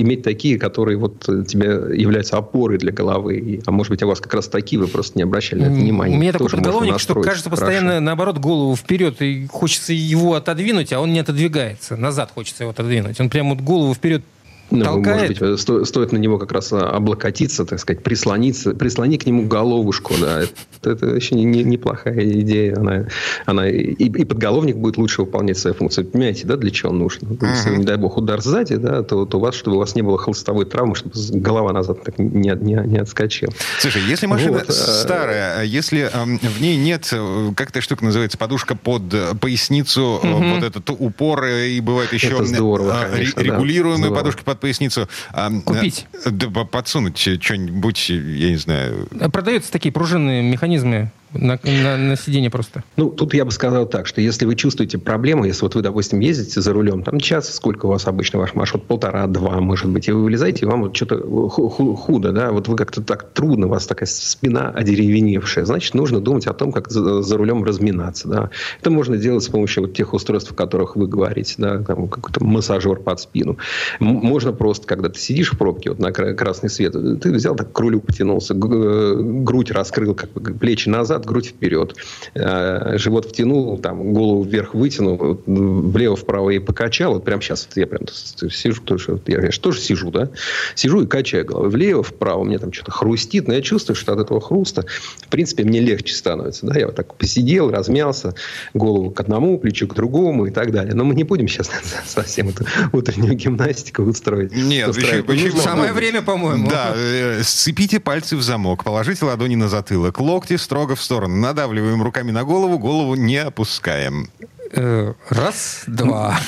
[0.00, 3.62] иметь такие, которые вот тебе являются опорой для головы.
[3.64, 6.16] А может быть, у вас как раз такие, вы просто не обращали на это внимания.
[6.16, 8.00] У меня такой подголовник, что что кажется постоянно, Хорошо.
[8.04, 11.96] наоборот, голову вперед, и хочется его отодвинуть, а он не отодвигается.
[11.96, 13.20] Назад хочется его отодвинуть.
[13.20, 14.22] Он прямо вот голову вперед
[14.70, 15.40] ну, толкает.
[15.40, 19.46] Может быть, сто, стоит на него как раз облокотиться, так сказать, прислониться, прислони к нему
[19.46, 20.42] головушку, да.
[20.42, 22.76] Это, это еще не, не, неплохая идея.
[22.76, 23.06] Она,
[23.46, 26.06] она и, и подголовник будет лучше выполнять свою функцию.
[26.06, 27.22] Понимаете, да, для чего он нужен?
[27.22, 27.50] Uh-huh.
[27.50, 30.02] Если, не дай бог, удар сзади, да, то, то у вас, чтобы у вас не
[30.02, 33.52] было холстовой травмы, чтобы голова назад так не, не, не отскочила.
[33.78, 37.80] Слушай, если машина вот, а, старая, а если э, в ней нет, э, как эта
[37.80, 39.02] штука называется, подушка под
[39.40, 40.54] поясницу, uh-huh.
[40.54, 45.08] вот этот упор, и бывает еще это здорово, конечно, регулируемые да, подушки под поясницу.
[45.32, 46.06] А, Купить.
[46.24, 49.08] Да, подсунуть что-нибудь, я не знаю.
[49.32, 52.84] Продаются такие пружинные механизмы на, на, на сиденье просто.
[52.96, 56.20] Ну, тут я бы сказал так, что если вы чувствуете проблему, если вот вы, допустим,
[56.20, 60.12] ездите за рулем, там час, сколько у вас обычно ваш маршрут, полтора-два, может быть, и
[60.12, 61.18] вы вылезаете, и вам вот что-то
[61.48, 66.46] худо, да, вот вы как-то так трудно, у вас такая спина одеревеневшая, значит, нужно думать
[66.46, 68.50] о том, как за, за рулем разминаться, да.
[68.80, 72.44] Это можно делать с помощью вот тех устройств, о которых вы говорите, да, там какой-то
[72.44, 73.58] массажер под спину.
[74.00, 77.80] Можно просто, когда ты сидишь в пробке, вот на красный свет, ты взял так к
[77.80, 81.96] рулю потянулся, грудь раскрыл, как плечи назад, назад, грудь вперед.
[82.34, 87.14] Э, живот втянул, там, голову вверх вытянул, влево-вправо и покачал.
[87.14, 90.30] Вот прямо сейчас вот я прям сижу, тоже, я, я же тоже сижу, да?
[90.74, 92.44] Сижу и качаю головой влево-вправо.
[92.44, 94.84] Мне там что-то хрустит, но я чувствую, что от этого хруста,
[95.20, 96.66] в принципе, мне легче становится.
[96.66, 96.78] Да?
[96.78, 98.34] Я вот так посидел, размялся,
[98.74, 100.94] голову к одному, плечо к другому и так далее.
[100.94, 101.70] Но мы не будем сейчас
[102.06, 104.54] совсем эту утреннюю гимнастику устроить.
[104.54, 105.60] Нет, еще, почему?
[105.60, 106.68] Самое время, по-моему.
[106.68, 111.36] Да, э, сцепите пальцы в замок, положите ладони на затылок, локти строго в сторону.
[111.36, 114.28] Надавливаем руками на голову, голову не опускаем.
[114.72, 116.38] Э, раз, два.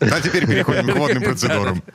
[0.00, 1.82] А теперь переходим к водным процедурам.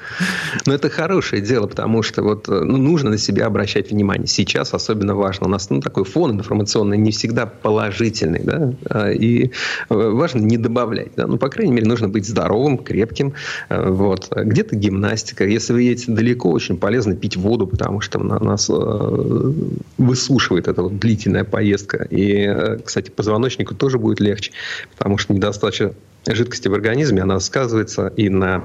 [0.65, 4.27] Ну, это хорошее дело, потому что вот, ну, нужно на себя обращать внимание.
[4.27, 5.47] Сейчас особенно важно.
[5.47, 8.41] У нас ну, такой фон информационный не всегда положительный.
[8.43, 8.73] Да?
[8.89, 9.49] А, и э,
[9.89, 11.11] важно не добавлять.
[11.15, 11.27] Да?
[11.27, 13.33] Ну, по крайней мере, нужно быть здоровым, крепким.
[13.69, 14.29] Э, вот.
[14.31, 15.45] Где-то гимнастика.
[15.45, 19.53] Если вы едете далеко, очень полезно пить воду, потому что нас э,
[19.97, 22.07] высушивает эта вот длительная поездка.
[22.09, 24.51] И, кстати, позвоночнику тоже будет легче,
[24.97, 25.93] потому что недостаточно
[26.25, 28.63] жидкости в организме, она сказывается и на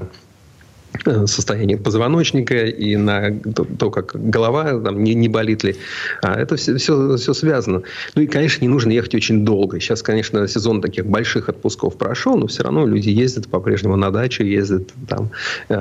[1.25, 5.75] состояние позвоночника и на то, то как голова там, не, не болит ли.
[6.21, 7.83] А это все, все, все связано.
[8.15, 9.79] Ну и, конечно, не нужно ехать очень долго.
[9.79, 14.43] Сейчас, конечно, сезон таких больших отпусков прошел, но все равно люди ездят по-прежнему на дачу,
[14.43, 15.31] ездят там
[15.69, 15.75] э,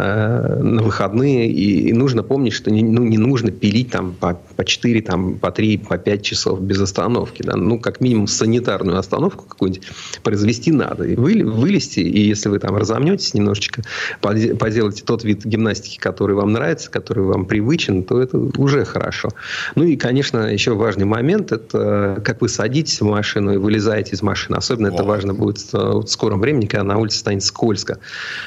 [0.62, 1.50] на выходные.
[1.50, 5.38] И, и нужно помнить, что не, ну, не нужно пилить там по, по 4, там,
[5.38, 7.42] по 3, по 5 часов без остановки.
[7.42, 7.56] Да?
[7.56, 9.86] Ну, как минимум, санитарную остановку какую-нибудь
[10.22, 11.04] произвести надо.
[11.04, 13.82] И вы, вылезти, и если вы там разомнетесь немножечко,
[14.20, 19.30] поделать делаете тот вид гимнастики, который вам нравится, который вам привычен, то это уже хорошо.
[19.74, 24.22] Ну и, конечно, еще важный момент– это как вы садитесь в машину и вылезаете из
[24.22, 24.56] машины.
[24.56, 24.94] Особенно О.
[24.94, 27.98] это важно будет в скором времени, когда на улице станет скользко.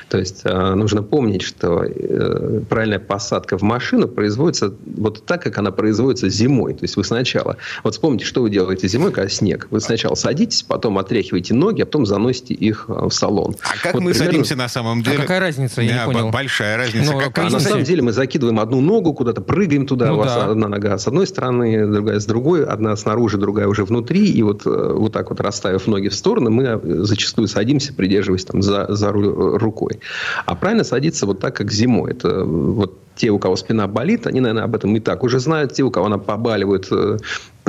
[0.09, 5.57] То есть э, нужно помнить, что э, правильная посадка в машину производится вот так, как
[5.57, 6.73] она производится зимой.
[6.73, 7.57] То есть вы сначала…
[7.83, 9.67] Вот вспомните, что вы делаете зимой, когда снег.
[9.71, 13.55] Вы сначала садитесь, потом отряхиваете ноги, а потом заносите их э, в салон.
[13.61, 14.31] А как вот мы примерно...
[14.31, 15.17] садимся на самом деле?
[15.17, 15.81] А какая разница?
[15.81, 17.11] Я не понял большая разница.
[17.11, 17.47] Но, ну, какая?
[17.47, 20.07] А на самом деле мы закидываем одну ногу куда-то, прыгаем туда.
[20.07, 20.45] Ну, у вас да.
[20.47, 24.31] одна нога с одной стороны, другая с другой, одна снаружи, другая уже внутри.
[24.31, 28.45] И вот, э, вот так вот расставив ноги в стороны, мы э, зачастую садимся, придерживаясь
[28.45, 29.99] там за, за рукой.
[30.45, 32.11] А правильно садиться вот так, как зимой.
[32.11, 35.39] Это э, вот те, у кого спина болит, они, наверное, об этом и так уже
[35.39, 35.73] знают.
[35.73, 36.89] Те, у кого она побаливает,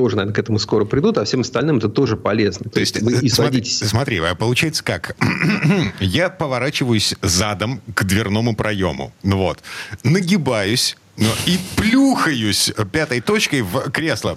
[0.02, 2.64] тоже, наверное, к этому скоро придут, а всем остальным это тоже полезно.
[2.64, 5.16] То, То есть вы и смотри, смотри, а получается как?
[6.00, 9.12] Я поворачиваюсь задом к дверному проему.
[9.22, 9.60] Ну вот.
[10.02, 14.36] Нагибаюсь, и плюхаюсь пятой точкой в кресло.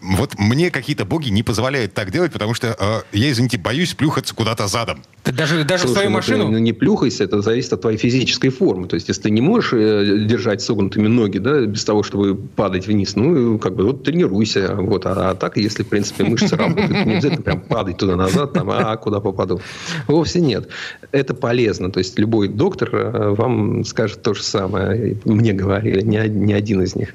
[0.00, 4.34] Вот мне какие-то боги не позволяют так делать, потому что э, я, извините, боюсь плюхаться
[4.34, 5.02] куда-то задом.
[5.24, 6.44] Ты даже, даже Слушай, в свою ну, машину?
[6.44, 8.86] Ты, ну, не плюхайся, это зависит от твоей физической формы.
[8.86, 12.86] То есть, если ты не можешь э, держать согнутыми ноги, да, без того, чтобы падать
[12.86, 14.76] вниз, ну, как бы, вот тренируйся.
[14.76, 15.04] Вот.
[15.06, 18.96] А, а так, если, в принципе, мышцы работают, не обязательно прям падать туда-назад, там, а
[18.96, 19.60] куда попаду.
[20.06, 20.68] Вовсе нет.
[21.10, 21.90] Это полезно.
[21.90, 25.16] То есть, любой доктор э, вам скажет то же самое.
[25.24, 27.14] Мне говорили не, не один из них.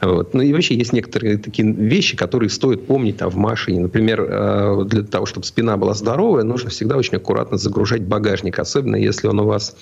[0.00, 0.34] Вот.
[0.34, 3.80] Ну и вообще есть некоторые такие вещи, которые стоит помнить там, в машине.
[3.80, 8.96] Например, э, для того, чтобы спина была здоровая, нужно всегда очень аккуратно загружать багажник, особенно
[8.96, 9.76] если он у вас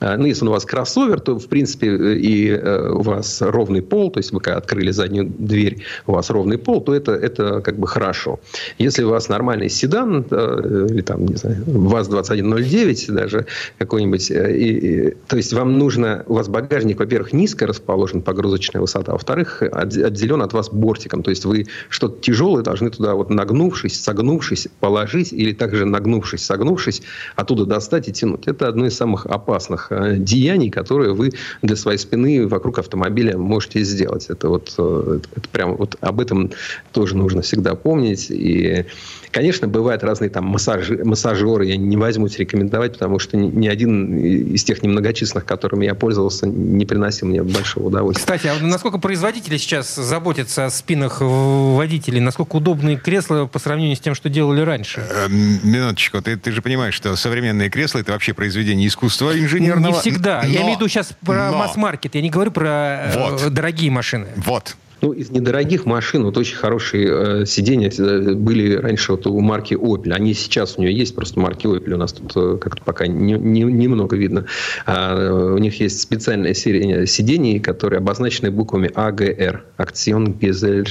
[0.00, 4.18] ну, если у вас кроссовер, то, в принципе, и э, у вас ровный пол, то
[4.18, 8.38] есть вы открыли заднюю дверь, у вас ровный пол, то это, это как бы хорошо.
[8.78, 13.46] Если у вас нормальный седан, э, или там, не знаю, ВАЗ-2109 даже
[13.78, 18.80] какой-нибудь, э, и, и, то есть вам нужно, у вас багажник, во-первых, низко расположен, погрузочная
[18.80, 23.30] высота, а во-вторых, отделен от вас бортиком, то есть вы что-то тяжелое должны туда вот
[23.30, 27.02] нагнувшись, согнувшись, положить, или также нагнувшись, согнувшись,
[27.34, 28.46] оттуда достать и тянуть.
[28.46, 33.82] Это одно из самых опасных Э, деяний, которые вы для своей спины вокруг автомобиля можете
[33.82, 34.26] сделать.
[34.28, 36.50] Это вот э, это прям вот об этом
[36.92, 38.30] тоже нужно всегда помнить.
[38.30, 38.84] И,
[39.30, 44.64] конечно, бывают разные там массажи, массажеры, я не возьмусь рекомендовать, потому что ни один из
[44.64, 48.22] тех немногочисленных, которыми я пользовался, не приносил мне большого удовольствия.
[48.22, 52.20] Кстати, а насколько производители сейчас заботятся о спинах водителей?
[52.20, 55.02] Насколько удобные кресла по сравнению с тем, что делали раньше?
[55.10, 59.92] Э, минуточку, ты, ты же понимаешь, что современные кресла это вообще произведение искусства инженера не
[59.92, 60.42] всегда.
[60.42, 62.14] Но, я имею в виду сейчас про масс-маркет.
[62.14, 63.52] Я не говорю про э, вот.
[63.52, 64.28] дорогие машины.
[64.36, 64.76] Вот.
[65.00, 69.74] Ну, из недорогих машин вот очень хорошие э, сиденья э, были раньше вот у марки
[69.74, 70.12] Opel.
[70.12, 74.16] Они сейчас у нее есть, просто марки Opel у нас тут э, как-то пока немного
[74.16, 74.46] не, не видно.
[74.86, 79.64] А, э, у них есть специальная серия сидений, которые обозначены буквами АГР.
[79.76, 80.88] Акцион Гизель...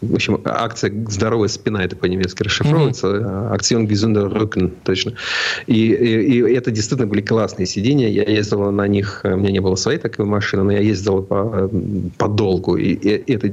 [0.00, 3.06] В общем, акция «Здоровая спина» это по-немецки расшифровывается.
[3.08, 3.54] Mm-hmm.
[3.54, 4.48] Акцион Гизендер
[4.84, 5.14] точно.
[5.66, 8.08] И, и, и это действительно были классные сиденья.
[8.08, 11.68] Я ездил на них, у меня не было своей такой машины, но я ездил по,
[12.16, 12.76] по долгу.
[12.76, 13.50] И, и это,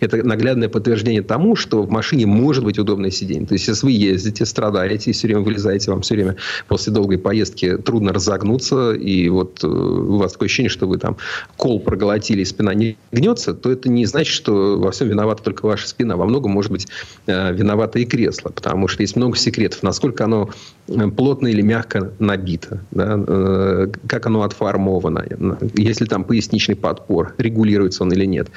[0.00, 3.46] это наглядное подтверждение тому, что в машине может быть удобное сиденье.
[3.46, 6.36] То есть, если вы ездите, страдаете, и все время вылезаете, вам все время
[6.68, 11.16] после долгой поездки трудно разогнуться, и вот э, у вас такое ощущение, что вы там
[11.56, 15.66] кол проглотили, и спина не гнется, то это не значит, что во всем виновата только
[15.66, 16.16] ваша спина.
[16.16, 16.88] Во многом может быть
[17.26, 20.50] э, виновато и кресло, потому что есть много секретов, насколько оно
[20.88, 25.24] э, плотно или мягко набито, да, как оно отформовано,
[25.74, 28.48] если там поясничный подпор, регулируется он или нет.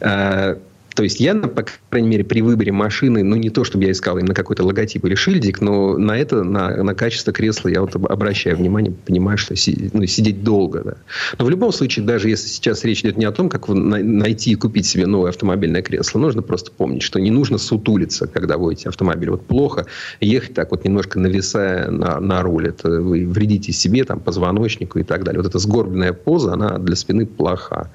[0.00, 0.54] 呃
[0.94, 4.18] То есть я, по крайней мере, при выборе машины, ну, не то, чтобы я искал
[4.18, 8.56] именно какой-то логотип или шильдик, но на это, на, на качество кресла я вот обращаю
[8.56, 10.82] внимание, понимаю, что си, ну, сидеть долго.
[10.84, 10.94] Да.
[11.38, 14.54] Но в любом случае, даже если сейчас речь идет не о том, как найти и
[14.56, 19.30] купить себе новое автомобильное кресло, нужно просто помнить, что не нужно сутулиться, когда водите автомобиль.
[19.30, 19.86] Вот плохо
[20.20, 22.68] ехать так вот немножко нависая на, на руль.
[22.68, 25.40] Это вы вредите себе, там, позвоночнику и так далее.
[25.40, 27.90] Вот эта сгорбленная поза, она для спины плоха.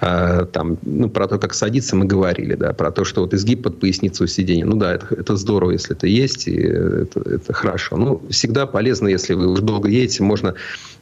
[0.00, 3.34] А, там, ну, про то, как садиться, мы говорим говорили, да, про то, что вот
[3.34, 4.66] изгиб под поясницу сиденья.
[4.66, 7.96] Ну да, это, это здорово, если это есть, и это, это хорошо.
[7.96, 10.54] Ну, всегда полезно, если вы уже долго едете, можно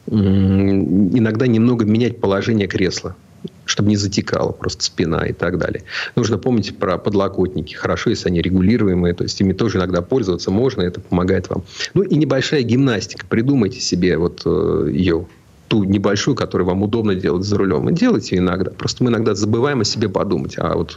[0.07, 3.15] иногда немного менять положение кресла
[3.65, 5.83] чтобы не затекала просто спина и так далее.
[6.15, 7.75] Нужно помнить про подлокотники.
[7.75, 11.63] Хорошо, если они регулируемые, то есть ими тоже иногда пользоваться можно, это помогает вам.
[11.93, 13.25] Ну и небольшая гимнастика.
[13.27, 15.27] Придумайте себе вот э, ее
[15.67, 17.89] ту небольшую, которую вам удобно делать за рулем.
[17.89, 18.71] И делайте иногда.
[18.71, 20.55] Просто мы иногда забываем о себе подумать.
[20.57, 20.95] А вот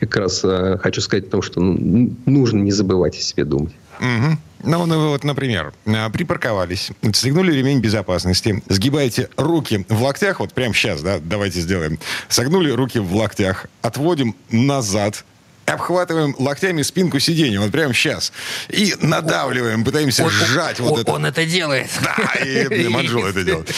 [0.00, 3.44] я как раз э, хочу сказать о том, что ну, нужно не забывать о себе
[3.44, 3.72] думать.
[4.00, 4.38] Угу.
[4.64, 10.74] Ну, ну, вот, например, э, припарковались, стегнули ремень безопасности, сгибаете руки в локтях, вот прямо
[10.74, 11.98] сейчас, да, давайте сделаем.
[12.28, 15.24] Согнули руки в локтях, отводим назад,
[15.66, 18.32] обхватываем локтями спинку сиденья, вот прямо сейчас,
[18.68, 21.12] и надавливаем, пытаемся он, сжать он, вот это.
[21.12, 21.90] Он это делает.
[22.02, 23.74] Да, и Манжул это делает.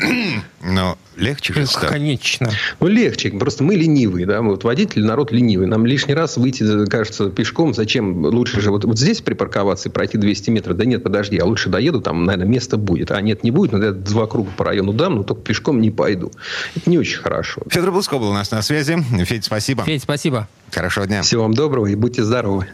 [0.60, 1.88] Но легче же стало.
[1.88, 2.50] Конечно.
[2.80, 3.30] Ну, легче.
[3.30, 4.42] Просто мы ленивые, да.
[4.42, 5.66] Мы вот водители, народ ленивый.
[5.66, 7.74] Нам лишний раз выйти, кажется, пешком.
[7.74, 8.24] Зачем?
[8.24, 10.76] Лучше же вот, вот здесь припарковаться и пройти 200 метров.
[10.76, 13.10] Да нет, подожди, я лучше доеду, там, наверное, место будет.
[13.10, 15.90] А нет, не будет, но я два круга по району дам, но только пешком не
[15.90, 16.32] пойду.
[16.74, 17.62] Это не очень хорошо.
[17.68, 18.96] Федор Блуско был у нас на связи.
[19.24, 19.84] Федь, спасибо.
[19.84, 20.48] Федь, спасибо.
[20.72, 21.22] Хорошего дня.
[21.22, 22.66] Всего вам доброго и будьте здоровы.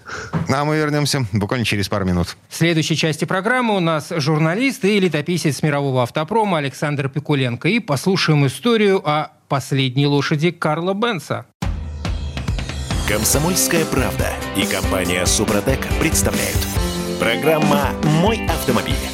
[0.48, 2.36] Ну, а мы вернемся буквально через пару минут.
[2.48, 7.68] В следующей части программы у нас журналист и летописец мирового автопрома Александр Пикуленко.
[7.68, 11.44] И послушаем историю о последней лошади Карла Бенса.
[13.06, 16.58] Комсомольская правда и компания Супротек представляют.
[17.20, 17.90] Программа
[18.22, 19.11] «Мой автомобиль».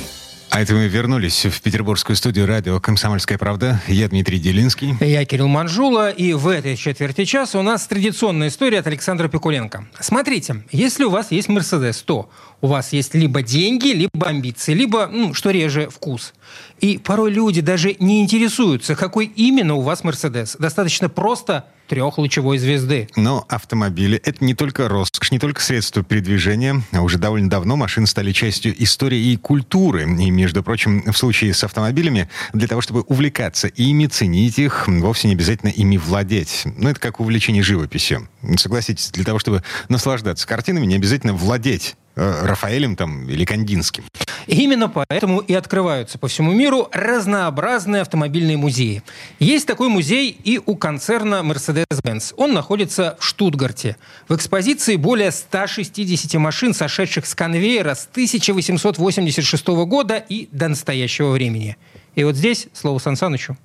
[0.51, 3.83] А это мы вернулись в петербургскую студию радио «Комсомольская правда».
[3.87, 4.97] Я Дмитрий Делинский.
[5.01, 6.11] Я Кирилл Манжула.
[6.11, 9.87] И в этой четверти часа у нас традиционная история от Александра Пикуленко.
[10.01, 12.31] Смотрите, если у вас есть «Мерседес», то
[12.63, 16.33] у вас есть либо деньги, либо амбиции, либо, ну, что реже, вкус.
[16.81, 20.57] И порой люди даже не интересуются, какой именно у вас Мерседес.
[20.59, 23.09] Достаточно просто трехлучевой звезды.
[23.17, 26.83] Но автомобили— это не только роскошь, не только средство передвижения.
[26.93, 30.03] А уже довольно давно машины стали частью истории и культуры.
[30.03, 35.29] И, между прочим, в случае с автомобилями, для того, чтобы увлекаться ими, ценить их, вовсе
[35.29, 36.63] не обязательно ими владеть.
[36.77, 38.29] Ну, это как увлечение живописью.
[38.57, 44.05] Согласитесь, для того, чтобы наслаждаться картинами, не обязательно владеть Рафаэлем там или Кандинским.
[44.47, 49.03] Именно поэтому и открываются по всему миру разнообразные автомобильные музеи.
[49.39, 52.35] Есть такой музей и у концерна Mercedes-Benz.
[52.37, 53.97] Он находится в Штутгарте.
[54.27, 61.77] В экспозиции более 160 машин, сошедших с конвейера с 1886 года и до настоящего времени.
[62.15, 63.57] И вот здесь слово Сан Санычу.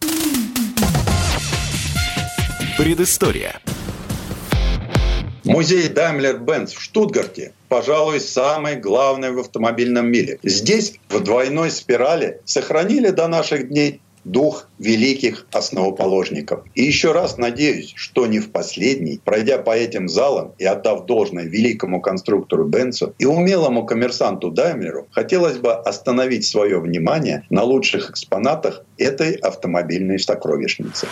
[2.78, 3.60] Предыстория.
[5.44, 10.40] Музей Daimler-Benz в Штутгарте, пожалуй, самый главный в автомобильном мире.
[10.42, 16.64] Здесь в двойной спирали сохранили до наших дней дух великих основоположников.
[16.76, 21.44] И еще раз надеюсь, что не в последний, пройдя по этим залам и отдав должное
[21.44, 28.86] великому конструктору Бенцу и умелому коммерсанту Даймлеру, хотелось бы остановить свое внимание на лучших экспонатах
[28.98, 31.08] этой автомобильной сокровищницы.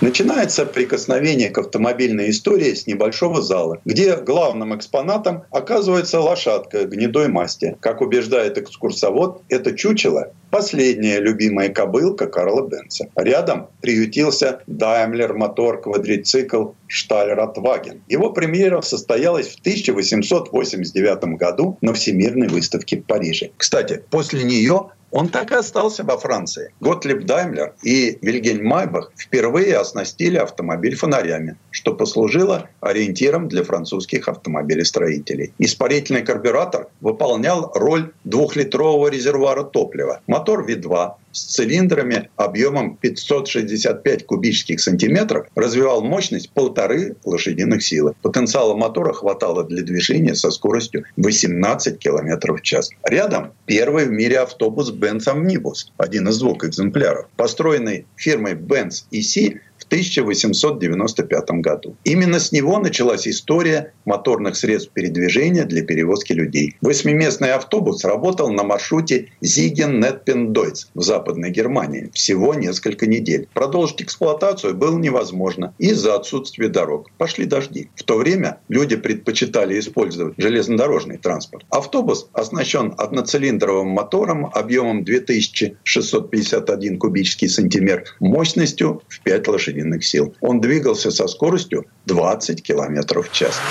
[0.00, 7.76] Начинается прикосновение к автомобильной истории с небольшого зала, где главным экспонатом оказывается лошадка гнедой масти.
[7.80, 13.08] Как убеждает экскурсовод, это чучело– последняя любимая кобылка Карла Бенца.
[13.16, 18.02] Рядом приютился Daimler мотор квадрицикл Штальратваген.
[18.08, 23.50] Его премьера состоялась в 1889 году на Всемирной выставке в Париже.
[23.56, 26.72] Кстати, после нее он так и остался во Франции.
[26.80, 35.52] Готлиб Даймлер и Вильгельм Майбах впервые оснастили автомобиль фонарями, что послужило ориентиром для французских автомобилестроителей.
[35.58, 40.20] Испарительный карбюратор выполнял роль двухлитрового резервуара топлива.
[40.40, 48.14] Мотор V2 с цилиндрами объемом 565 кубических сантиметров развивал мощность полторы лошадиных силы.
[48.22, 52.88] Потенциала мотора хватало для движения со скоростью 18 км в час.
[53.04, 59.60] Рядом первый в мире автобус Benz Omnibus, один из двух экземпляров, построенный фирмой Benz EC
[59.90, 61.96] 1895 году.
[62.04, 66.76] Именно с него началась история моторных средств передвижения для перевозки людей.
[66.80, 73.48] Восьмиместный автобус работал на маршруте Зиген-Нетпендойц в Западной Германии всего несколько недель.
[73.52, 77.10] Продолжить эксплуатацию было невозможно из-за отсутствия дорог.
[77.18, 77.88] Пошли дожди.
[77.96, 81.66] В то время люди предпочитали использовать железнодорожный транспорт.
[81.70, 90.34] Автобус оснащен одноцилиндровым мотором объемом 2651 кубический сантиметр мощностью в 5 лошадей лошадиных сил.
[90.40, 93.62] Он двигался со скоростью 20 км в час.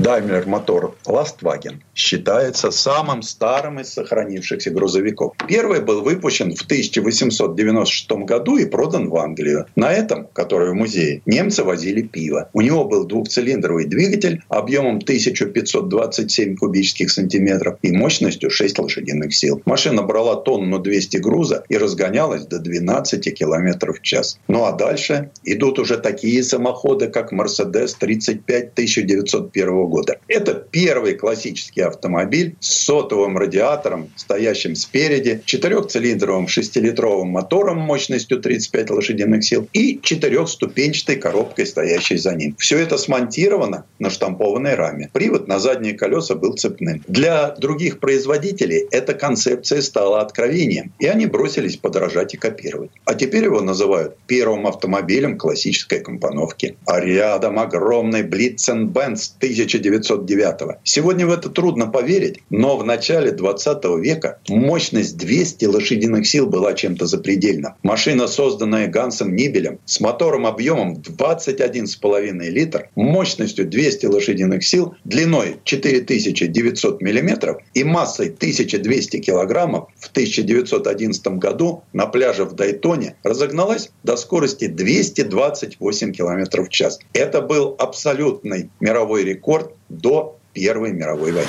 [0.00, 5.34] Daimler мотор Lastwagen считается самым старым из сохранившихся грузовиков.
[5.46, 9.66] Первый был выпущен в 1896 году и продан в Англию.
[9.76, 12.48] На этом, который в музее, немцы возили пиво.
[12.54, 19.60] У него был двухцилиндровый двигатель объемом 1527 кубических сантиметров и мощностью 6 лошадиных сил.
[19.66, 24.38] Машина брала тонну 200 груза и разгонялась до 12 километров в час.
[24.48, 29.89] Ну а дальше идут уже такие самоходы, как Mercedes 35 1901 года.
[30.28, 39.44] Это первый классический автомобиль с сотовым радиатором, стоящим спереди, четырехцилиндровым шестилитровым мотором мощностью 35 лошадиных
[39.44, 42.54] сил и четырехступенчатой коробкой, стоящей за ним.
[42.58, 45.10] Все это смонтировано на штампованной раме.
[45.12, 47.02] Привод на задние колеса был цепным.
[47.08, 52.90] Для других производителей эта концепция стала откровением, и они бросились подражать и копировать.
[53.04, 56.76] А теперь его называют первым автомобилем классической компоновки.
[56.86, 59.32] А рядом огромный Blitzen-Benz
[59.78, 60.78] 1909.
[60.84, 66.74] Сегодня в это трудно поверить, но в начале 20 века мощность 200 лошадиных сил была
[66.74, 67.76] чем-то запредельна.
[67.82, 77.02] Машина, созданная Гансом Нибелем, с мотором объемом 21,5 литр, мощностью 200 лошадиных сил, длиной 4900
[77.02, 84.66] миллиметров и массой 1200 килограммов в 1911 году на пляже в Дайтоне разогналась до скорости
[84.66, 86.98] 228 километров в час.
[87.12, 91.48] Это был абсолютный мировой рекорд до Первой мировой войны.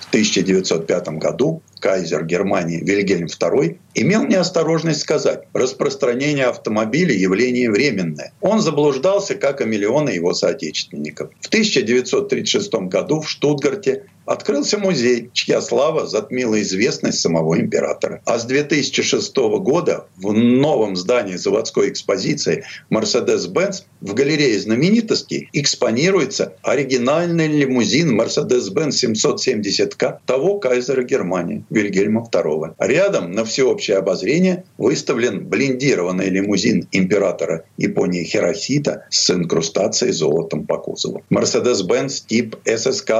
[0.00, 8.32] В 1905 году кайзер Германии Вильгельм II, имел неосторожность сказать, распространение автомобиля– явление временное.
[8.40, 11.30] Он заблуждался, как и миллионы его соотечественников.
[11.40, 18.22] В 1936 году в Штутгарте открылся музей, чья слава затмила известность самого императора.
[18.24, 27.48] А с 2006 года в новом здании заводской экспозиции Mercedes-Benz в галерее знаменитостей экспонируется оригинальный
[27.48, 32.74] лимузин Mercedes-Benz 770К того кайзера Германии Вильгельма II.
[32.78, 41.24] Рядом на всеобщее обозрение выставлен блиндированный лимузин императора Японии Хиросита с инкрустацией золотом по кузову.
[41.30, 43.10] Mercedes-Benz тип ССК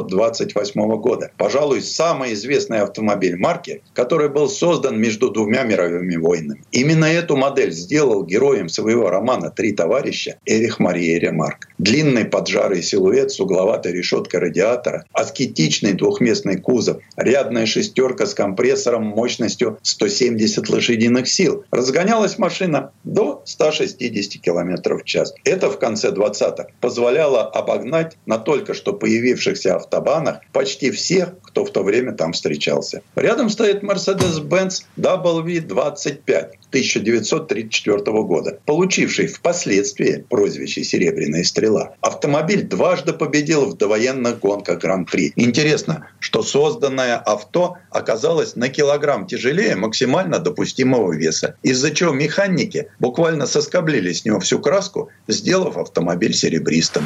[0.00, 1.30] 1928 года.
[1.36, 6.62] Пожалуй, самый известный автомобиль марки, который был создан между двумя мировыми войнами.
[6.72, 11.68] Именно эту модель сделал героем своего романа «Три товарища» Эрих Мария Ремарк.
[11.78, 19.78] Длинный поджарый силуэт с угловатой решеткой радиатора, аскетичный двухместный кузов, рядная шестерка с компрессором мощностью
[19.82, 21.64] 170 лошадиных сил.
[21.70, 25.34] Разгонялась машина до 160 км в час.
[25.44, 31.70] Это в конце 20-х позволяло обогнать на только что появившихся автобанах почти всех, кто в
[31.70, 33.02] то время там встречался.
[33.14, 41.94] Рядом стоит Mercedes-Benz WV-25 1934 года, получивший впоследствии прозвище «Серебряная стрела».
[42.00, 45.32] Автомобиль дважды победил в довоенных гонках Гран-при.
[45.36, 53.46] Интересно, что созданное авто оказалось на килограмм тяжелее максимально допустимого веса, из-за чего механики буквально
[53.46, 57.04] соскоблили с него всю краску, сделав автомобиль серебристым.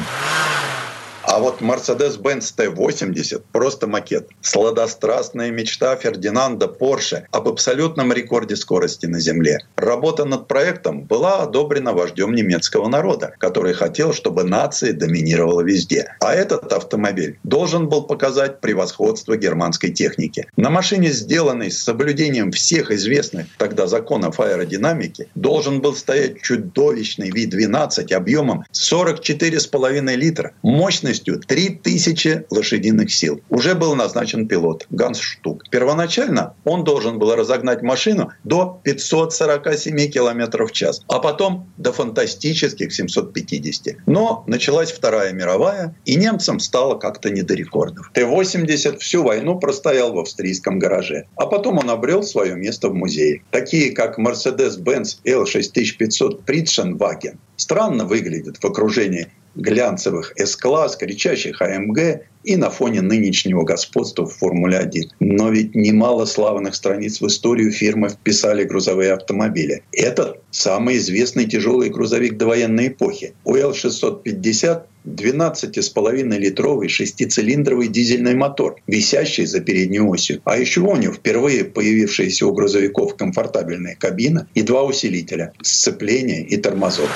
[1.31, 4.29] А вот Mercedes-Benz T80 просто макет.
[4.41, 9.59] Сладострастная мечта Фердинанда Порше об абсолютном рекорде скорости на Земле.
[9.75, 16.15] Работа над проектом была одобрена вождем немецкого народа, который хотел, чтобы нация доминировала везде.
[16.19, 20.47] А этот автомобиль должен был показать превосходство германской техники.
[20.57, 28.11] На машине, сделанной с соблюдением всех известных тогда законов аэродинамики, должен был стоять чудовищный V12
[28.13, 33.41] объемом 44,5 литра, мощностью мощностью 3000 лошадиных сил.
[33.49, 35.63] Уже был назначен пилот Ганс Штук.
[35.69, 42.93] Первоначально он должен был разогнать машину до 547 км в час, а потом до фантастических
[42.93, 44.07] 750.
[44.07, 48.11] Но началась Вторая мировая, и немцам стало как-то не до рекордов.
[48.13, 53.41] Т-80 всю войну простоял в австрийском гараже, а потом он обрел свое место в музее.
[53.51, 62.69] Такие, как Mercedes-Benz L6500 Pritschenwagen, странно выглядят в окружении глянцевых С-класс, кричащих АМГ и на
[62.69, 65.09] фоне нынешнего господства в Формуле-1.
[65.19, 69.83] Но ведь немало славных страниц в историю фирмы вписали грузовые автомобили.
[69.91, 73.33] Этот самый известный тяжелый грузовик довоенной эпохи.
[73.43, 80.41] УЛ-650 12,5-литровый шестицилиндровый дизельный мотор, висящий за передней осью.
[80.45, 86.57] А еще у него впервые появившаяся у грузовиков комфортабельная кабина и два усилителя, сцепления и
[86.57, 87.09] тормозов.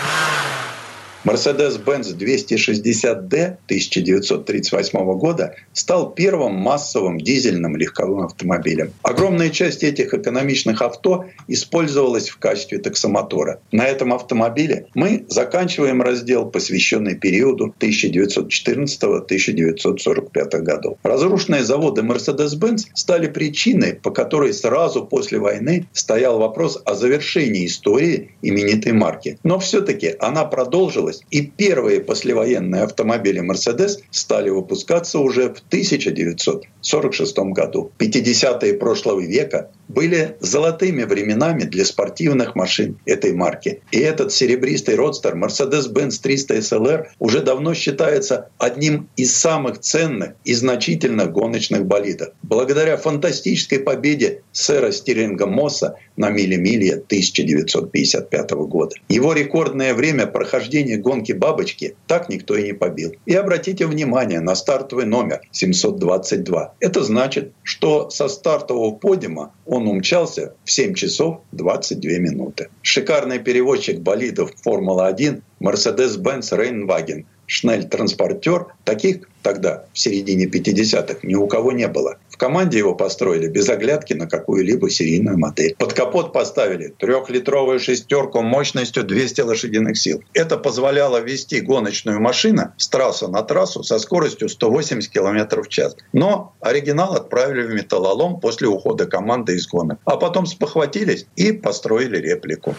[1.24, 8.92] Mercedes-Benz 260D 1938 года стал первым массовым дизельным легковым автомобилем.
[9.04, 13.62] Огромная часть этих экономичных авто использовалась в качестве таксомотора.
[13.72, 20.98] На этом автомобиле мы заканчиваем раздел, посвященный периоду 1914-1945 годов.
[21.04, 28.32] Разрушенные заводы Mercedes-Benz стали причиной, по которой сразу после войны стоял вопрос о завершении истории
[28.42, 29.38] именитой марки.
[29.44, 31.22] Но все-таки она продолжилась появилась.
[31.32, 37.92] И первые послевоенные автомобили Mercedes стали выпускаться уже в 1946 году.
[38.00, 43.82] 50-е прошлого века были золотыми временами для спортивных машин этой марки.
[43.92, 50.54] И этот серебристый родстер Mercedes-Benz 300 SLR уже давно считается одним из самых ценных и
[50.54, 52.30] значительных гоночных болидов.
[52.44, 58.96] Благодаря фантастической победе сэра Стиринга Мосса на мили-миле 1955 года.
[59.10, 63.14] Его рекордное время прохождения гонки «Бабочки» так никто и не побил.
[63.28, 66.74] И обратите внимание на стартовый номер 722.
[66.80, 72.70] Это значит, что со стартового подиума он умчался в 7 часов 22 минуты.
[72.82, 81.72] Шикарный переводчик болидов Формула-1 Mercedes-Benz Rennwagen Шнель-транспортер, таких тогда, в середине 50-х, ни у кого
[81.72, 82.18] не было.
[82.30, 85.76] В команде его построили без оглядки на какую-либо серийную модель.
[85.78, 90.24] Под капот поставили трехлитровую шестерку мощностью 200 лошадиных сил.
[90.34, 95.96] Это позволяло вести гоночную машину с трассы на трассу со скоростью 180 км в час.
[96.12, 100.00] Но оригинал отправили в металлолом после ухода команды из гонок.
[100.06, 102.76] А потом спохватились и построили реплику.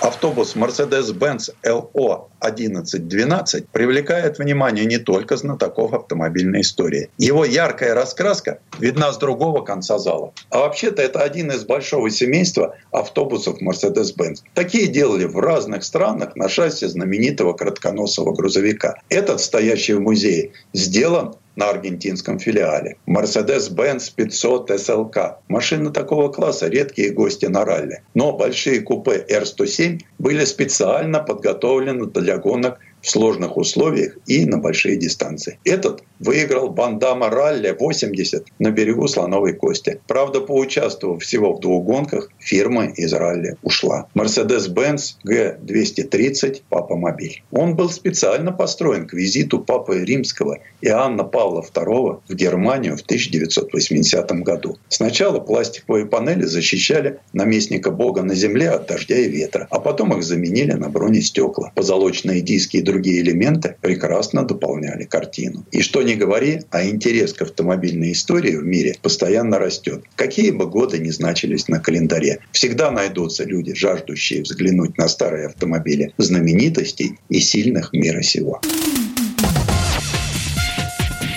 [0.00, 7.10] Автобус Mercedes-Benz LO 1112 привлекает внимание не только знатоков автомобильной истории.
[7.18, 10.32] Его яркая раскраска видна с другого конца зала.
[10.48, 14.38] А вообще-то это один из большого семейства автобусов Mercedes-Benz.
[14.54, 18.96] Такие делали в разных странах на шасси знаменитого кратконосого грузовика.
[19.10, 22.96] Этот, стоящий в музее, сделан на аргентинском филиале.
[23.06, 25.34] Mercedes-Benz 500 SLK.
[25.48, 28.02] Машины такого класса редкие гости на ралли.
[28.14, 34.96] Но большие купе R107 были специально подготовлены для гонок в сложных условиях и на большие
[34.96, 35.58] дистанции.
[35.64, 40.00] Этот выиграл Бандама ралли 80 на берегу Слоновой Кости.
[40.06, 44.06] Правда, поучаствовав всего в двух гонках, фирма из ралли ушла.
[44.14, 47.42] Mercedes-Benz G230 Папа Мобиль.
[47.50, 54.30] Он был специально построен к визиту Папы Римского Иоанна Павла II в Германию в 1980
[54.42, 54.76] году.
[54.88, 60.22] Сначала пластиковые панели защищали наместника Бога на земле от дождя и ветра, а потом их
[60.22, 61.72] заменили на бронестекла.
[61.74, 65.64] Позолоченные диски и другие элементы прекрасно дополняли картину.
[65.70, 70.04] И что ни говори, а интерес к автомобильной истории в мире постоянно растет.
[70.16, 76.12] Какие бы годы ни значились на календаре, всегда найдутся люди, жаждущие взглянуть на старые автомобили
[76.18, 78.60] знаменитостей и сильных мира сего.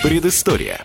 [0.02, 0.84] Предыстория.